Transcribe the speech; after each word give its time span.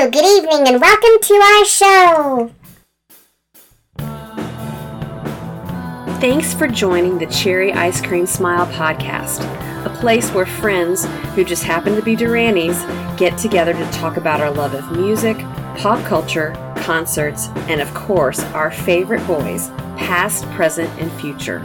Hello, 0.00 0.10
good 0.10 0.24
evening, 0.24 0.66
and 0.66 0.80
welcome 0.80 1.20
to 1.20 1.34
our 1.34 1.64
show. 1.66 2.50
Thanks 6.20 6.54
for 6.54 6.66
joining 6.68 7.18
the 7.18 7.26
Cherry 7.26 7.70
Ice 7.74 8.00
Cream 8.00 8.24
Smile 8.24 8.64
podcast, 8.68 9.44
a 9.84 9.90
place 10.00 10.30
where 10.30 10.46
friends 10.46 11.04
who 11.34 11.44
just 11.44 11.64
happen 11.64 11.96
to 11.96 12.00
be 12.00 12.16
Duranys 12.16 12.82
get 13.18 13.36
together 13.36 13.74
to 13.74 13.90
talk 13.90 14.16
about 14.16 14.40
our 14.40 14.50
love 14.50 14.72
of 14.72 14.90
music, 14.90 15.36
pop 15.76 16.02
culture, 16.06 16.54
concerts, 16.78 17.48
and 17.68 17.82
of 17.82 17.92
course, 17.92 18.40
our 18.54 18.70
favorite 18.70 19.26
boys, 19.26 19.68
past, 19.98 20.46
present, 20.52 20.88
and 20.98 21.12
future. 21.20 21.58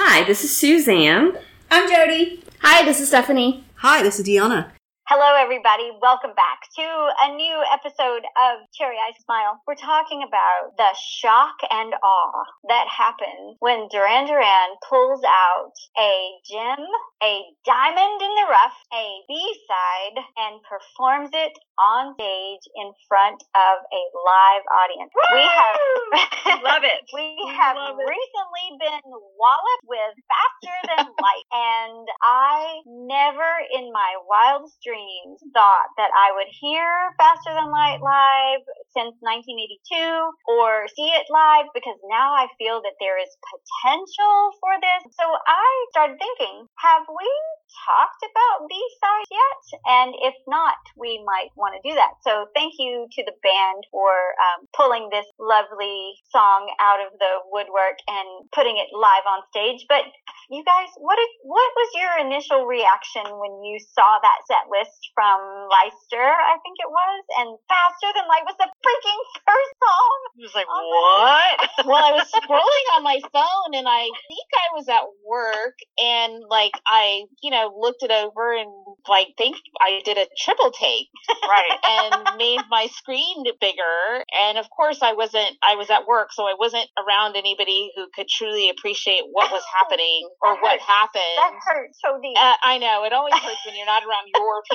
Hi, 0.00 0.24
this 0.24 0.42
is 0.42 0.56
Suzanne. 0.56 1.36
I'm 1.70 1.86
Jody. 1.86 2.42
Hi, 2.60 2.82
this 2.82 2.98
is 2.98 3.08
Stephanie. 3.08 3.64
Hi, 3.74 4.02
this 4.02 4.18
is 4.18 4.26
Deanna. 4.26 4.73
Hello, 5.04 5.36
everybody. 5.36 5.92
Welcome 6.00 6.32
back 6.32 6.64
to 6.80 6.86
a 6.88 7.36
new 7.36 7.60
episode 7.68 8.24
of 8.40 8.64
Cherry 8.72 8.96
Ice 8.96 9.20
Smile. 9.20 9.60
We're 9.68 9.76
talking 9.76 10.24
about 10.24 10.72
the 10.80 10.88
shock 10.96 11.60
and 11.68 11.92
awe 11.92 12.40
that 12.72 12.88
happens 12.88 13.60
when 13.60 13.92
Duran 13.92 14.24
Duran 14.24 14.70
pulls 14.88 15.20
out 15.28 15.76
a 16.00 16.40
gem, 16.48 16.88
a 17.20 17.44
diamond 17.68 18.16
in 18.24 18.32
the 18.32 18.48
rough, 18.48 18.80
a 18.96 19.04
B-side, 19.28 20.24
and 20.40 20.64
performs 20.64 21.28
it 21.36 21.52
on 21.76 22.16
stage 22.16 22.64
in 22.72 22.88
front 23.04 23.44
of 23.52 23.74
a 23.84 24.02
live 24.24 24.64
audience. 24.72 25.12
We 25.36 25.44
have 25.44 26.64
Love 26.64 26.80
it. 26.88 27.04
we 27.12 27.36
have 27.52 27.76
Love 27.76 28.00
it. 28.00 28.08
recently 28.08 28.66
been 28.80 29.04
walloped 29.36 29.84
with 29.84 30.16
faster 30.32 30.76
than 30.96 31.12
light, 31.12 31.46
and 31.52 32.08
I 32.24 32.80
never 32.88 33.52
in 33.76 33.92
my 33.92 34.16
wildest 34.24 34.80
dreams 34.80 34.93
thought 35.52 35.88
that 35.96 36.10
I 36.12 36.34
would 36.34 36.50
hear 36.50 36.86
Faster 37.18 37.54
Than 37.54 37.70
Light 37.70 38.02
live 38.02 38.62
since 38.94 39.14
1982 39.22 40.50
or 40.50 40.86
see 40.92 41.10
it 41.10 41.26
live 41.30 41.70
because 41.74 41.98
now 42.06 42.34
I 42.34 42.46
feel 42.58 42.82
that 42.82 42.98
there 43.00 43.18
is 43.18 43.30
potential 43.42 44.54
for 44.60 44.74
this. 44.78 45.14
So 45.18 45.26
I 45.26 45.68
started 45.90 46.18
thinking, 46.18 46.66
have 46.78 47.06
we 47.08 47.30
talked 47.86 48.22
about 48.22 48.68
B-sides 48.68 49.30
yet? 49.30 49.62
And 49.86 50.10
if 50.22 50.36
not, 50.46 50.78
we 50.96 51.22
might 51.24 51.50
want 51.56 51.74
to 51.74 51.82
do 51.82 51.94
that. 51.96 52.20
So 52.22 52.46
thank 52.54 52.74
you 52.78 53.06
to 53.10 53.22
the 53.26 53.34
band 53.42 53.86
for 53.90 54.12
um, 54.38 54.66
pulling 54.76 55.08
this 55.10 55.26
lovely 55.40 56.14
song 56.30 56.70
out 56.78 57.00
of 57.00 57.16
the 57.18 57.32
woodwork 57.50 57.98
and 58.06 58.46
putting 58.54 58.76
it 58.78 58.92
live 58.94 59.26
on 59.26 59.42
stage. 59.50 59.86
But 59.88 60.06
you 60.50 60.62
guys, 60.62 60.92
what 61.00 61.16
did, 61.16 61.30
what 61.42 61.70
was 61.74 61.90
your 61.96 62.12
initial 62.26 62.66
reaction 62.66 63.24
when 63.40 63.64
you 63.64 63.80
saw 63.80 64.20
that 64.20 64.44
set 64.46 64.68
list 64.68 64.83
from 65.14 65.38
Leicester, 65.70 66.26
I 66.26 66.58
think 66.62 66.76
it 66.82 66.90
was, 66.90 67.22
and 67.38 67.48
Faster 67.70 68.10
Than 68.14 68.26
Light 68.26 68.44
was 68.44 68.58
the 68.58 68.68
freaking 68.68 69.20
first 69.46 69.72
song? 69.78 70.18
It 70.36 70.42
was 70.42 70.54
like, 70.54 70.68
Oh 70.68 70.84
what? 70.90 71.56
well, 71.86 72.02
I 72.02 72.12
was 72.12 72.28
scrolling 72.42 72.86
on 72.96 73.02
my 73.02 73.20
phone 73.32 73.72
and 73.74 73.86
I 73.88 74.10
think 74.28 74.48
I 74.52 74.66
was 74.74 74.88
at 74.88 75.06
work 75.24 75.78
and 75.98 76.42
like 76.50 76.72
I, 76.86 77.24
you 77.42 77.50
know, 77.50 77.72
looked 77.78 78.02
it 78.02 78.10
over 78.10 78.56
and 78.56 78.70
like 79.08 79.28
think 79.38 79.56
I 79.80 80.00
did 80.04 80.18
a 80.18 80.26
triple 80.38 80.72
take 80.72 81.08
right. 81.46 81.78
and 81.84 82.38
made 82.38 82.60
my 82.70 82.86
screen 82.90 83.44
bigger. 83.60 84.24
And 84.34 84.58
of 84.58 84.68
course 84.70 85.00
I 85.02 85.14
wasn't 85.14 85.56
I 85.62 85.76
was 85.76 85.90
at 85.90 86.06
work, 86.06 86.32
so 86.32 86.44
I 86.44 86.54
wasn't 86.58 86.88
around 86.98 87.36
anybody 87.36 87.90
who 87.96 88.06
could 88.14 88.28
truly 88.28 88.70
appreciate 88.70 89.22
what 89.30 89.50
was 89.50 89.62
happening 89.72 90.28
or 90.42 90.60
what 90.60 90.80
happened. 90.80 91.36
That 91.38 91.54
hurts 91.62 91.98
so 92.02 92.18
deep. 92.20 92.36
Uh, 92.36 92.56
I 92.62 92.78
know 92.78 93.04
it 93.04 93.12
always 93.12 93.34
hurts 93.34 93.62
when 93.66 93.76
you're 93.76 93.86
not 93.86 94.02
around 94.02 94.28
your 94.34 94.62
people 94.68 94.73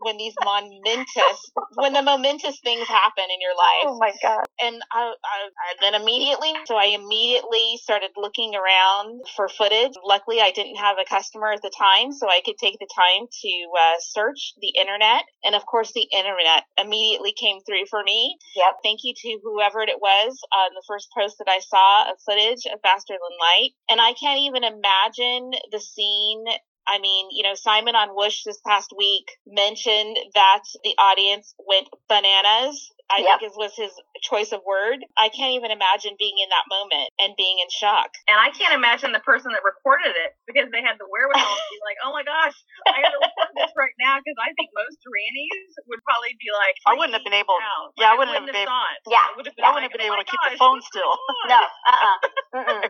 when 0.00 0.16
these 0.16 0.34
momentous 0.44 1.52
when 1.74 1.92
the 1.92 2.02
momentous 2.02 2.58
things 2.60 2.86
happen 2.88 3.24
in 3.32 3.40
your 3.40 3.54
life. 3.56 3.86
Oh 3.86 3.98
my 3.98 4.12
god. 4.22 4.44
and 4.60 4.82
I, 4.92 5.12
I, 5.12 5.38
I 5.48 5.68
then 5.80 6.00
immediately 6.00 6.52
so 6.66 6.76
i 6.76 6.86
immediately 6.86 7.78
started 7.82 8.10
looking 8.16 8.54
around 8.54 9.22
for 9.36 9.48
footage. 9.48 9.92
Luckily 10.04 10.40
i 10.40 10.50
didn't 10.50 10.76
have 10.76 10.96
a 10.98 11.08
customer 11.08 11.52
at 11.52 11.62
the 11.62 11.72
time 11.76 12.12
so 12.12 12.28
i 12.28 12.40
could 12.44 12.58
take 12.58 12.78
the 12.78 12.88
time 12.94 13.26
to 13.28 13.52
uh, 13.78 13.96
search 14.00 14.54
the 14.60 14.72
internet. 14.78 15.24
And 15.44 15.54
of 15.54 15.66
course 15.66 15.92
the 15.92 16.08
internet 16.12 16.64
immediately 16.78 17.32
came 17.32 17.60
through 17.66 17.86
for 17.90 18.02
me. 18.02 18.36
Yep. 18.56 18.74
thank 18.82 19.00
you 19.04 19.14
to 19.14 19.38
whoever 19.42 19.80
it 19.82 20.00
was 20.00 20.38
on 20.52 20.70
the 20.74 20.84
first 20.88 21.08
post 21.16 21.36
that 21.38 21.48
i 21.48 21.60
saw 21.60 22.10
of 22.10 22.16
footage 22.24 22.64
of 22.72 22.80
faster 22.82 23.14
than 23.14 23.36
light. 23.38 23.70
And 23.90 24.00
i 24.00 24.12
can't 24.14 24.40
even 24.40 24.64
imagine 24.64 25.52
the 25.70 25.80
scene 25.80 26.44
I 26.90 26.98
mean, 26.98 27.28
you 27.30 27.44
know, 27.44 27.54
Simon 27.54 27.94
on 27.94 28.10
Whoosh 28.10 28.42
this 28.42 28.58
past 28.66 28.92
week 28.96 29.30
mentioned 29.46 30.18
that 30.34 30.62
the 30.82 30.94
audience 30.98 31.54
went 31.62 31.86
bananas. 32.08 32.90
I 33.10 33.26
Yep. 33.26 33.26
think 33.26 33.42
it 33.50 33.58
was 33.58 33.74
his 33.74 33.90
choice 34.22 34.54
of 34.54 34.62
word. 34.62 35.02
I 35.18 35.30
can't 35.34 35.58
even 35.58 35.74
imagine 35.74 36.14
being 36.14 36.38
in 36.38 36.46
that 36.54 36.62
moment 36.70 37.10
and 37.18 37.34
being 37.34 37.58
in 37.58 37.66
shock. 37.70 38.06
And 38.30 38.38
I 38.38 38.54
can't 38.54 38.70
imagine 38.70 39.10
the 39.10 39.18
person 39.26 39.50
that 39.50 39.66
recorded 39.66 40.14
it 40.14 40.38
because 40.46 40.70
they 40.70 40.78
had 40.78 40.94
the 40.94 41.10
wherewithal 41.10 41.42
to 41.42 41.66
be 41.74 41.80
like, 41.82 41.98
oh 42.06 42.14
my 42.14 42.22
gosh, 42.22 42.54
I 42.86 43.02
got 43.02 43.10
to 43.10 43.18
record 43.18 43.50
this 43.58 43.74
right 43.74 43.96
now 43.98 44.22
because 44.22 44.38
I 44.38 44.54
think 44.54 44.70
most 44.78 45.02
Rannies 45.02 45.74
would 45.90 45.98
probably 46.06 46.38
be 46.38 46.54
like, 46.54 46.78
I 46.86 46.94
wouldn't 46.94 47.18
have 47.18 47.26
been 47.26 47.34
able- 47.34 47.58
out. 47.58 47.98
yeah, 47.98 48.10
I 48.10 48.14
Like, 48.14 48.18
wouldn't 48.22 48.38
have 48.38 48.46
been 48.46 48.66
thought. 48.70 48.98
Yeah. 49.10 49.26
I 49.26 49.30
would 49.34 49.46
have 49.50 49.56
been, 49.58 49.66
I 49.66 49.74
wouldn't 49.74 49.90
like, 49.90 49.94
have 49.94 49.98
been 49.98 50.06
oh 50.06 50.14
able 50.14 50.22
my 50.22 50.26
to 50.26 50.30
keep 50.30 50.42
the 50.46 50.58
phone 50.58 50.78
still. 50.86 51.14
No. 51.50 51.58
Uh-uh. 51.90 52.18
Mm-mm. 52.62 52.82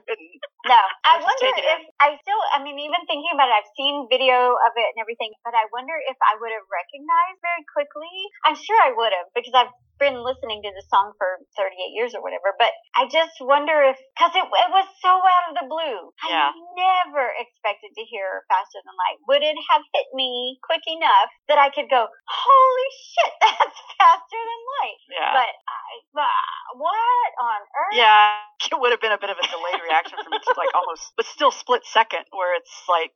I. 0.65 0.69
No, 0.69 0.83
I 1.07 1.13
just 1.19 1.27
wonder 1.27 1.51
if 1.57 1.83
I 2.01 2.09
still. 2.21 2.43
I 2.53 2.63
mean, 2.63 2.77
even 2.81 3.01
thinking 3.09 3.31
about 3.33 3.49
it, 3.49 3.57
I've 3.61 3.73
seen 3.77 4.09
video 4.11 4.55
of 4.55 4.73
it 4.77 4.89
and 4.95 5.01
everything, 5.01 5.33
but 5.45 5.57
I 5.57 5.67
wonder 5.73 5.97
if 5.97 6.19
I 6.21 6.37
would 6.37 6.53
have 6.53 6.67
recognized 6.69 7.41
very 7.41 7.65
quickly. 7.73 8.13
I'm 8.45 8.59
sure 8.59 8.79
I 8.81 8.93
would 8.93 9.13
have 9.17 9.33
because 9.33 9.57
I've 9.57 9.73
been 10.01 10.25
listening 10.25 10.65
to 10.65 10.73
the 10.73 10.83
song 10.89 11.13
for 11.21 11.45
38 11.61 11.93
years 11.93 12.17
or 12.17 12.25
whatever. 12.25 12.57
But 12.57 12.73
I 12.97 13.05
just 13.07 13.37
wonder 13.45 13.85
if 13.85 14.01
because 14.17 14.33
it, 14.33 14.43
it 14.43 14.71
was 14.73 14.89
so 15.05 15.13
out 15.13 15.53
of 15.53 15.55
the 15.61 15.69
blue. 15.69 16.11
Yeah. 16.25 16.51
I 16.51 16.57
never 16.75 17.29
expected 17.37 17.93
to 17.93 18.03
hear 18.09 18.49
Faster 18.49 18.81
Than 18.81 18.97
Light. 18.97 19.21
Would 19.29 19.45
it 19.45 19.61
have 19.71 19.85
hit 19.93 20.09
me 20.17 20.57
quick 20.65 20.83
enough 20.89 21.29
that 21.53 21.61
I 21.61 21.69
could 21.69 21.93
go, 21.93 22.09
"Holy 22.09 22.91
shit, 22.97 23.33
that's 23.45 23.79
Faster 24.01 24.41
Than 24.41 24.63
Light"? 24.81 25.01
Yeah. 25.13 25.33
But 25.37 25.53
I, 25.69 25.89
ah, 26.17 26.57
what 26.81 27.31
on 27.45 27.61
earth? 27.61 27.95
yeah, 27.95 28.41
it 28.73 28.81
would 28.81 28.91
have 28.91 29.05
been 29.05 29.13
a 29.13 29.21
bit 29.21 29.29
of 29.29 29.37
a 29.37 29.45
delayed 29.45 29.85
reaction 29.85 30.17
from 30.17 30.33
me, 30.33 30.41
like 30.57 30.73
almost, 30.75 31.13
but 31.17 31.27
still 31.27 31.51
split 31.51 31.83
second, 31.85 32.25
where 32.33 32.57
it's 32.57 32.73
like, 32.89 33.13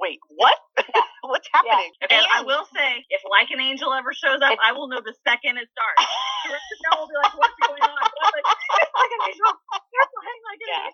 wait, 0.00 0.18
what? 0.34 0.56
What's 1.22 1.48
happening? 1.52 1.92
And 2.10 2.24
I 2.26 2.42
will 2.42 2.66
say, 2.74 3.04
if 3.10 3.22
Like 3.28 3.50
an 3.50 3.60
Angel 3.60 3.92
ever 3.94 4.12
shows 4.12 4.42
up, 4.42 4.58
I 4.58 4.72
will 4.72 4.88
know 4.88 5.00
the 5.00 5.14
second 5.22 5.58
it 5.58 5.68
starts. 5.70 6.02
The 6.46 6.52
rest 6.52 6.68
of 6.74 6.78
will 6.98 7.10
be 7.10 7.16
like, 7.16 7.34
what's 7.38 7.58
going 7.62 7.82
on? 7.82 7.94
I'm 7.94 8.32
like, 8.34 8.48
it's 8.82 8.91
Like 9.02 9.12
an 9.18 9.22
Angel. 9.34 9.52
They're 9.90 10.10
playing 10.14 10.42
Like 10.46 10.60
an 10.62 10.68
Yeah. 10.70 10.88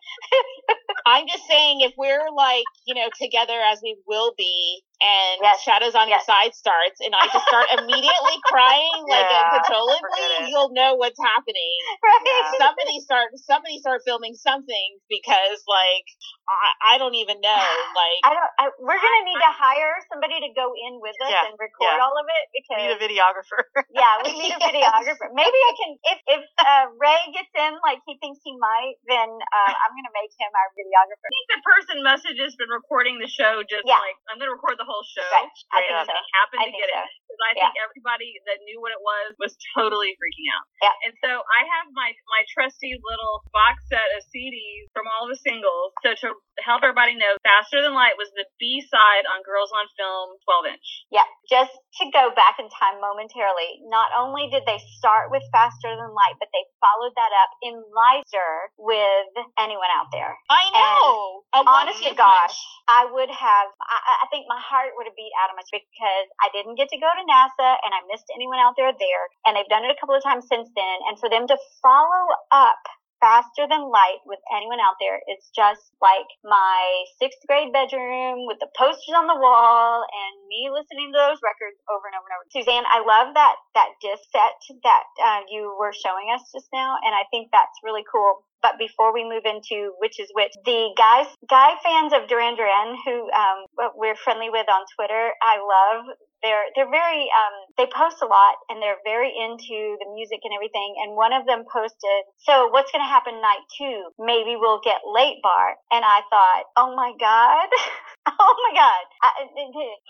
I'm 1.06 1.24
just 1.28 1.44
saying, 1.48 1.80
if 1.82 1.92
we're 1.96 2.28
like, 2.34 2.64
you 2.84 2.94
know, 2.96 3.08
together 3.20 3.56
as 3.72 3.80
we 3.82 3.96
will 4.06 4.32
be, 4.36 4.82
and 5.00 5.38
Yes. 5.40 5.62
Shadows 5.62 5.94
on 5.94 6.08
Your 6.10 6.20
Side 6.20 6.52
starts, 6.54 6.98
and 7.00 7.14
I 7.14 7.28
just 7.30 7.46
start 7.46 7.68
immediately 7.78 8.36
crying 8.50 9.04
like 9.08 9.28
Yeah, 9.30 9.46
uncontrollably, 9.54 10.50
you'll 10.50 10.72
know 10.74 10.96
what's 10.98 11.20
happening. 11.20 11.76
Right. 12.02 12.22
Yeah. 12.26 12.66
somebody 12.66 12.98
start 13.00 13.28
somebody 13.38 13.78
start 13.78 14.02
filming 14.04 14.34
something 14.34 14.88
because 15.08 15.62
like 15.70 16.06
I, 16.50 16.96
I 16.96 16.98
don't 16.98 17.14
even 17.14 17.38
know 17.40 17.54
like 18.02 18.20
I 18.26 18.30
don't. 18.34 18.52
I, 18.58 18.64
we're 18.82 18.98
gonna 18.98 19.24
need 19.24 19.38
to 19.38 19.52
hire 19.54 19.94
somebody 20.10 20.34
to 20.44 20.50
go 20.58 20.74
in 20.74 20.98
with 20.98 21.14
us 21.24 21.30
Yeah, 21.30 21.46
and 21.46 21.54
record 21.62 22.00
all 22.02 22.16
of 22.18 22.26
it 22.26 22.44
because 22.52 22.82
We 22.82 22.90
need 22.90 22.98
a 22.98 23.00
videographer. 23.00 23.60
yeah, 23.94 24.12
we 24.26 24.34
need 24.34 24.52
a 24.52 24.60
videographer. 24.72 25.30
Maybe 25.32 25.56
I 25.62 25.72
can 25.78 25.90
if 26.10 26.18
if 26.26 26.42
uh, 26.58 26.84
Ray 26.98 27.22
gets 27.32 27.54
in 27.54 27.78
like 27.86 27.97
he 28.06 28.18
thinks 28.22 28.38
he 28.44 28.54
might, 28.58 28.96
then 29.08 29.30
uh, 29.30 29.72
I'm 29.74 29.92
gonna 29.94 30.14
make 30.14 30.30
him 30.38 30.50
our 30.52 30.68
videographer. 30.76 31.26
I 31.26 31.32
think 31.32 31.48
the 31.58 31.62
person 31.64 31.96
message 32.02 32.38
has 32.42 32.54
been 32.54 32.70
recording 32.70 33.18
the 33.18 33.28
show 33.30 33.62
just 33.66 33.84
Yeah. 33.86 33.98
like, 33.98 34.18
I'm 34.30 34.38
going 34.38 34.48
to 34.50 34.56
record 34.56 34.78
the 34.78 34.86
whole 34.88 35.04
show. 35.04 35.24
Right. 35.32 35.48
I 35.72 35.78
think 35.84 36.06
so. 36.06 36.14
I 36.14 36.64
to 36.64 36.72
get 36.72 36.90
so. 36.90 37.00
it. 37.02 37.27
Because 37.38 37.54
I 37.54 37.70
think 37.70 37.78
everybody 37.78 38.34
that 38.50 38.58
knew 38.66 38.82
what 38.82 38.90
it 38.90 38.98
was 38.98 39.38
was 39.38 39.54
totally 39.78 40.18
freaking 40.18 40.48
out. 40.58 40.66
Yeah. 40.82 40.96
And 41.06 41.14
so 41.22 41.30
I 41.46 41.62
have 41.78 41.94
my 41.94 42.10
my 42.26 42.42
trusty 42.50 42.98
little 42.98 43.46
box 43.54 43.86
set 43.86 44.10
of 44.18 44.26
CDs 44.34 44.90
from 44.90 45.06
all 45.06 45.30
the 45.30 45.38
singles. 45.38 45.94
So 46.02 46.18
to 46.18 46.34
help 46.66 46.82
everybody 46.82 47.14
know, 47.14 47.38
Faster 47.46 47.78
Than 47.78 47.94
Light 47.94 48.18
was 48.18 48.30
the 48.34 48.46
B 48.58 48.82
side 48.82 49.24
on 49.30 49.46
Girls 49.46 49.70
on 49.70 49.86
Film 49.94 50.34
12 50.66 50.74
inch. 50.74 50.88
Yeah, 51.14 51.26
just 51.46 51.70
to 52.02 52.10
go 52.10 52.34
back 52.34 52.58
in 52.58 52.66
time 52.66 52.98
momentarily, 52.98 53.86
not 53.86 54.10
only 54.18 54.50
did 54.50 54.66
they 54.66 54.82
start 54.98 55.30
with 55.30 55.46
Faster 55.54 55.94
Than 55.94 56.10
Light, 56.10 56.36
but 56.42 56.50
they 56.50 56.64
followed 56.82 57.14
that 57.14 57.32
up 57.38 57.50
in 57.62 57.78
Leicester 57.78 58.74
with 58.78 59.30
Anyone 59.58 59.90
Out 59.94 60.10
There. 60.10 60.34
I 60.50 60.62
know 60.74 61.46
a 61.54 61.62
Honest 61.62 62.02
to 62.02 62.14
gosh. 62.14 62.58
I 62.88 63.04
would 63.06 63.30
have, 63.30 63.68
I, 63.78 64.24
I 64.24 64.26
think 64.32 64.48
my 64.48 64.58
heart 64.58 64.96
would 64.96 65.06
have 65.06 65.16
beat 65.18 65.32
out 65.38 65.52
of 65.52 65.56
my 65.56 65.64
chest 65.68 65.84
because 65.92 66.26
I 66.40 66.48
didn't 66.50 66.80
get 66.80 66.88
to 66.90 66.98
go 66.98 67.08
to 67.08 67.24
NASA 67.28 67.70
and 67.84 67.92
I 67.92 68.00
missed 68.08 68.26
anyone 68.34 68.58
out 68.58 68.74
there 68.80 68.90
there. 68.90 69.24
And 69.44 69.54
they've 69.54 69.68
done 69.68 69.84
it 69.84 69.92
a 69.92 69.98
couple 70.00 70.16
of 70.16 70.24
times 70.24 70.48
since 70.48 70.72
then. 70.72 70.96
And 71.06 71.20
for 71.20 71.28
them 71.28 71.46
to 71.46 71.56
follow 71.84 72.24
up 72.50 72.80
Faster 73.20 73.66
Than 73.66 73.90
Light 73.90 74.22
with 74.26 74.38
anyone 74.54 74.78
out 74.78 74.96
there. 75.02 75.18
It's 75.26 75.50
just 75.50 75.82
like 76.00 76.26
my 76.42 76.82
sixth 77.18 77.42
grade 77.46 77.74
bedroom 77.74 78.46
with 78.46 78.58
the 78.62 78.70
posters 78.78 79.14
on 79.14 79.26
the 79.26 79.38
wall 79.38 80.06
and 80.06 80.34
me 80.46 80.70
listening 80.70 81.10
to 81.12 81.18
those 81.18 81.42
records 81.42 81.78
over 81.90 82.06
and 82.06 82.14
over 82.14 82.26
and 82.30 82.34
over. 82.38 82.46
Suzanne, 82.54 82.86
I 82.86 83.02
love 83.02 83.34
that 83.34 83.56
that 83.74 83.98
disc 83.98 84.22
set 84.30 84.54
that 84.82 85.06
uh, 85.18 85.42
you 85.50 85.74
were 85.78 85.92
showing 85.92 86.30
us 86.34 86.46
just 86.54 86.70
now, 86.72 86.96
and 87.02 87.14
I 87.14 87.26
think 87.30 87.50
that's 87.50 87.82
really 87.82 88.06
cool. 88.06 88.46
But 88.62 88.78
before 88.78 89.14
we 89.14 89.22
move 89.22 89.46
into 89.46 89.94
which 90.02 90.18
is 90.18 90.30
which, 90.34 90.50
the 90.66 90.90
guys, 90.98 91.30
guy 91.46 91.78
fans 91.82 92.10
of 92.10 92.26
Duran 92.26 92.58
Duran 92.58 92.98
who 93.06 93.30
um, 93.30 93.58
we're 93.94 94.18
friendly 94.18 94.50
with 94.50 94.66
on 94.70 94.82
Twitter, 94.94 95.34
I 95.42 95.58
love. 95.62 96.06
They're 96.42 96.70
they're 96.74 96.90
very 96.90 97.26
um, 97.30 97.54
they 97.76 97.86
post 97.90 98.22
a 98.22 98.28
lot 98.28 98.56
and 98.68 98.82
they're 98.82 99.02
very 99.04 99.30
into 99.30 99.98
the 99.98 100.08
music 100.14 100.40
and 100.44 100.54
everything. 100.54 100.98
And 101.02 101.16
one 101.16 101.32
of 101.32 101.46
them 101.46 101.64
posted, 101.66 102.20
"So 102.46 102.68
what's 102.70 102.90
going 102.92 103.04
to 103.04 103.10
happen 103.10 103.40
night 103.40 103.64
two? 103.76 104.10
Maybe 104.18 104.54
we'll 104.54 104.80
get 104.82 105.02
late 105.06 105.42
bar." 105.42 105.76
And 105.90 106.04
I 106.04 106.22
thought, 106.30 106.62
"Oh 106.76 106.94
my 106.94 107.12
god." 107.18 107.68
oh 108.36 108.54
my 108.68 108.72
god 108.76 109.02
I, 109.24 109.28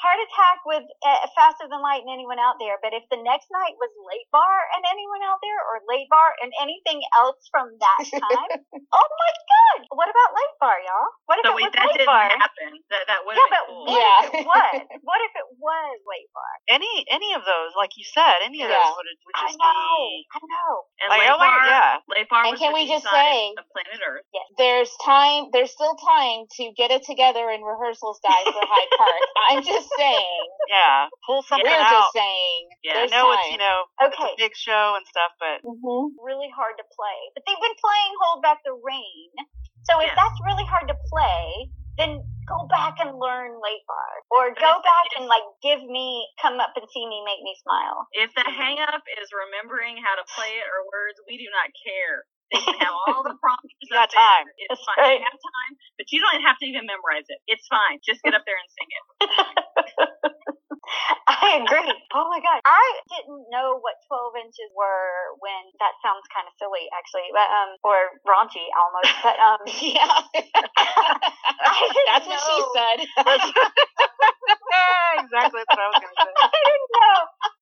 heart 0.03 0.21
attack 0.27 0.59
with 0.67 0.87
uh, 1.07 1.23
faster 1.39 1.71
than 1.71 1.79
light 1.79 2.03
and 2.03 2.11
anyone 2.11 2.43
out 2.43 2.59
there 2.59 2.81
but 2.83 2.91
if 2.91 3.07
the 3.15 3.21
next 3.23 3.47
night 3.55 3.79
was 3.79 3.93
late 4.11 4.27
bar 4.35 4.59
and 4.75 4.83
anyone 4.91 5.23
out 5.23 5.39
there 5.39 5.61
or 5.71 5.85
late 5.87 6.11
bar 6.11 6.35
and 6.43 6.51
anything 6.59 6.99
else 7.15 7.39
from 7.55 7.71
that 7.79 8.01
time 8.11 8.51
oh 8.99 9.09
my 9.23 9.33
god 9.47 9.79
what 9.95 10.09
about 10.11 10.31
late 10.35 10.57
bar 10.59 10.79
y'all 10.83 11.11
what 11.31 11.39
if 11.39 11.45
so 11.47 11.55
it 11.55 11.59
wait, 11.63 11.71
was 11.71 11.75
that 11.79 11.87
late 11.87 11.99
didn't 12.03 12.11
bar 12.11 12.27
happen 12.27 12.71
that, 12.91 13.05
that 13.07 13.21
would 13.23 13.37
yeah 13.39 13.51
but 13.53 13.65
cool. 13.71 13.87
what 13.87 14.03
Yeah. 14.03 14.19
if 14.27 14.35
it 14.35 14.47
was 14.51 14.75
what 15.05 15.21
if 15.23 15.33
it 15.39 15.47
was 15.69 15.97
late 16.09 16.31
bar 16.32 16.55
Any 16.73 17.05
any 17.12 17.37
of 17.37 17.44
those, 17.44 17.76
like 17.76 17.93
you 18.00 18.05
said, 18.09 18.41
any 18.41 18.65
of 18.65 18.73
Yeah. 18.73 18.81
those 18.81 18.97
would, 18.97 19.09
would 19.29 19.37
I 19.37 19.44
just 19.53 19.59
know 19.61 19.69
be. 19.69 20.25
I 20.32 20.41
know 20.49 20.73
and 21.05 21.09
Like, 21.12 21.29
oh 21.29 21.38
yeah. 21.69 22.00
bar 22.32 22.43
And 22.49 22.56
was 22.56 22.61
can 22.61 22.73
we 22.73 22.88
just 22.88 23.05
say- 23.05 23.53
of 23.61 23.65
planet 23.76 24.00
Earth 24.00 24.25
There's 24.56 24.91
time. 25.05 25.53
There's 25.53 25.70
still 25.73 25.94
time 26.00 26.49
to 26.59 26.73
get 26.76 26.91
it 26.91 27.05
together 27.05 27.50
in 27.53 27.61
rehearsals, 27.62 28.19
guys, 28.25 28.44
for 28.49 28.65
Hyde 28.65 28.93
Park. 28.97 29.23
I'm 29.53 29.62
just 29.62 29.88
saying. 29.97 30.44
Yeah, 30.73 31.09
pull 31.26 31.43
something 31.44 31.65
We're 31.69 31.76
out. 31.79 31.93
just 32.09 32.12
saying. 32.17 32.62
Yeah, 32.82 33.05
I 33.05 33.06
know 33.12 33.29
time. 33.31 33.38
it's 33.38 33.49
you 33.53 33.61
know 33.61 33.79
okay 34.09 34.32
it's 34.32 34.41
a 34.41 34.44
big 34.49 34.55
show 34.56 34.97
and 34.97 35.05
stuff, 35.06 35.32
but 35.38 35.61
hmm 35.62 36.17
really 36.19 36.50
hard 36.55 36.75
to 36.81 36.87
play. 36.97 37.19
But 37.37 37.44
they've 37.47 37.61
been 37.61 37.79
playing 37.79 38.12
Hold 38.25 38.41
Back 38.43 38.59
the 38.65 38.73
Rain. 38.75 39.31
So 39.88 40.00
if 40.05 40.12
that's 40.12 40.38
really 40.44 40.67
hard 40.69 40.88
to 40.93 40.97
play, 41.09 41.70
then 41.99 42.23
go 42.49 42.65
back 42.71 42.97
and 43.03 43.19
learn 43.19 43.59
late 43.61 43.85
bar. 43.91 44.12
Or 44.33 44.55
go 44.56 44.73
back 44.81 45.09
and 45.19 45.27
like 45.29 45.45
give 45.61 45.83
me 45.85 46.25
come 46.41 46.62
up 46.62 46.73
and 46.79 46.87
see 46.89 47.05
me, 47.05 47.21
make 47.27 47.43
me 47.45 47.55
smile. 47.61 48.06
If 48.17 48.33
the 48.39 48.47
hang 48.47 48.79
up 48.81 49.03
is 49.21 49.29
remembering 49.35 49.99
how 50.00 50.15
to 50.17 50.25
play 50.39 50.56
it 50.62 50.67
or 50.71 50.87
words, 50.89 51.19
we 51.29 51.37
do 51.37 51.49
not 51.53 51.69
care. 51.83 52.25
They 52.49 52.65
can 52.65 52.81
have 52.81 52.97
all 52.97 53.21
the 53.27 53.37
prompters 53.45 53.77
You 53.85 53.93
got 53.93 54.09
there. 54.09 54.23
time. 54.25 54.47
It's 54.56 54.73
That's 54.73 54.87
fine. 54.89 54.99
right. 55.05 55.21
You 55.21 55.27
have 55.29 55.37
time, 55.37 55.73
but 56.00 56.06
you 56.15 56.19
don't 56.25 56.43
have 56.49 56.56
to 56.62 56.67
even 56.71 56.89
memorize 56.89 57.29
it. 57.29 57.41
It's 57.50 57.67
fine. 57.69 58.01
Just 58.06 58.25
get 58.25 58.33
up 58.33 58.47
there 58.49 58.56
and 58.56 58.71
sing 58.73 58.89
it. 58.89 59.05
I 61.43 61.62
agree. 61.62 61.93
Oh 62.14 62.26
my 62.29 62.40
god. 62.43 62.61
I 62.67 62.85
didn't 63.14 63.46
know 63.50 63.79
what 63.79 63.94
12 64.11 64.35
inches 64.43 64.70
were 64.75 65.38
when 65.38 65.62
that 65.79 65.94
sounds 66.02 66.26
kind 66.35 66.46
of 66.50 66.55
silly 66.58 66.90
actually, 66.90 67.31
but 67.31 67.46
um 67.46 67.70
or 67.87 68.19
raunchy 68.26 68.67
almost, 68.75 69.14
but 69.23 69.37
um 69.38 69.62
Yeah. 69.79 70.19
That's 72.11 72.26
what 72.26 72.40
she 72.43 72.58
said. 72.75 72.99
exactly 75.23 75.62
what 75.62 75.79
I 75.79 75.88
was 75.90 75.99
gonna 76.02 76.19
say. 76.19 76.35
I 76.35 76.61
didn't 76.67 76.90
know 76.90 77.19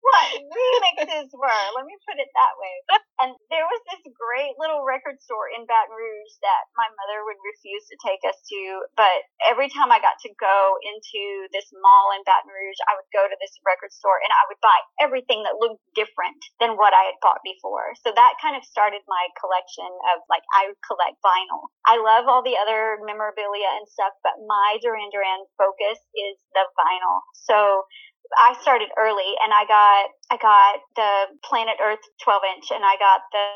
what 0.06 0.26
remixes 0.46 1.30
were. 1.34 1.64
Let 1.74 1.86
me 1.86 1.96
put 2.06 2.22
it 2.22 2.30
that 2.38 2.54
way. 2.60 2.74
And 3.18 3.30
there 3.50 3.66
was 3.66 3.82
this 3.90 4.04
great 4.14 4.54
little 4.60 4.84
record 4.86 5.18
store 5.24 5.50
in 5.50 5.64
Baton 5.66 5.94
Rouge 5.94 6.34
that 6.44 6.68
my 6.76 6.86
mother 6.94 7.24
would 7.26 7.40
refuse 7.42 7.88
to 7.90 7.96
take 8.04 8.22
us 8.28 8.36
to, 8.52 8.60
but 8.94 9.24
every 9.48 9.72
time 9.72 9.90
I 9.90 9.98
got 9.98 10.20
to 10.22 10.30
go 10.36 10.76
into 10.84 11.48
this 11.50 11.66
mall 11.72 12.12
in 12.14 12.22
Baton 12.28 12.52
Rouge, 12.52 12.80
I 12.86 12.94
would 12.94 13.10
go 13.10 13.24
to 13.24 13.36
this 13.40 13.56
record 13.64 13.90
store 13.90 14.20
and 14.20 14.30
I 14.30 14.44
would 14.52 14.60
buy 14.60 14.78
everything 15.00 15.42
that 15.48 15.58
looked 15.58 15.82
different 15.96 16.38
than 16.60 16.76
what 16.76 16.92
I 16.92 17.10
had 17.10 17.18
bought 17.24 17.40
before. 17.42 17.96
So 18.04 18.12
that 18.12 18.38
kind 18.38 18.54
of 18.54 18.62
started 18.68 19.02
my 19.08 19.24
collection 19.40 19.88
of 20.14 20.22
like 20.28 20.44
I 20.54 20.70
collect 20.84 21.18
vinyl. 21.24 21.72
I 21.88 21.98
love 21.98 22.28
all 22.28 22.44
the 22.44 22.58
other 22.60 23.00
memorabilia 23.02 23.70
and 23.80 23.88
stuff, 23.88 24.12
but 24.22 24.36
my 24.44 24.78
Duran 24.84 25.08
Duran 25.10 25.48
focus 25.56 25.98
is 26.14 26.36
the 26.52 26.68
vinyl. 26.76 27.24
So 27.32 27.88
I 28.34 28.56
started 28.60 28.90
early 28.98 29.38
and 29.42 29.52
I 29.54 29.64
got 29.66 30.10
I 30.26 30.36
got 30.42 30.82
the 30.98 31.12
Planet 31.46 31.78
Earth 31.78 32.02
12 32.26 32.42
inch 32.56 32.66
and 32.74 32.82
I 32.82 32.98
got 32.98 33.22
the 33.30 33.46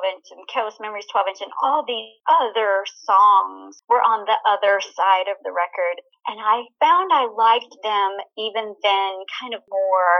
12 0.00 0.16
inch 0.16 0.26
and 0.32 0.42
Careless 0.48 0.80
Memories 0.80 1.04
12 1.12 1.28
inch 1.28 1.40
and 1.44 1.52
all 1.62 1.84
these 1.84 2.16
other 2.24 2.88
songs 3.04 3.84
were 3.88 4.00
on 4.00 4.24
the 4.24 4.38
other 4.48 4.80
side 4.80 5.28
of 5.28 5.36
the 5.44 5.52
record 5.52 6.00
and 6.28 6.38
I 6.38 6.68
found 6.78 7.10
I 7.10 7.26
liked 7.32 7.74
them 7.82 8.10
even 8.36 8.76
then 8.84 9.12
kind 9.40 9.56
of 9.56 9.64
more 9.66 10.12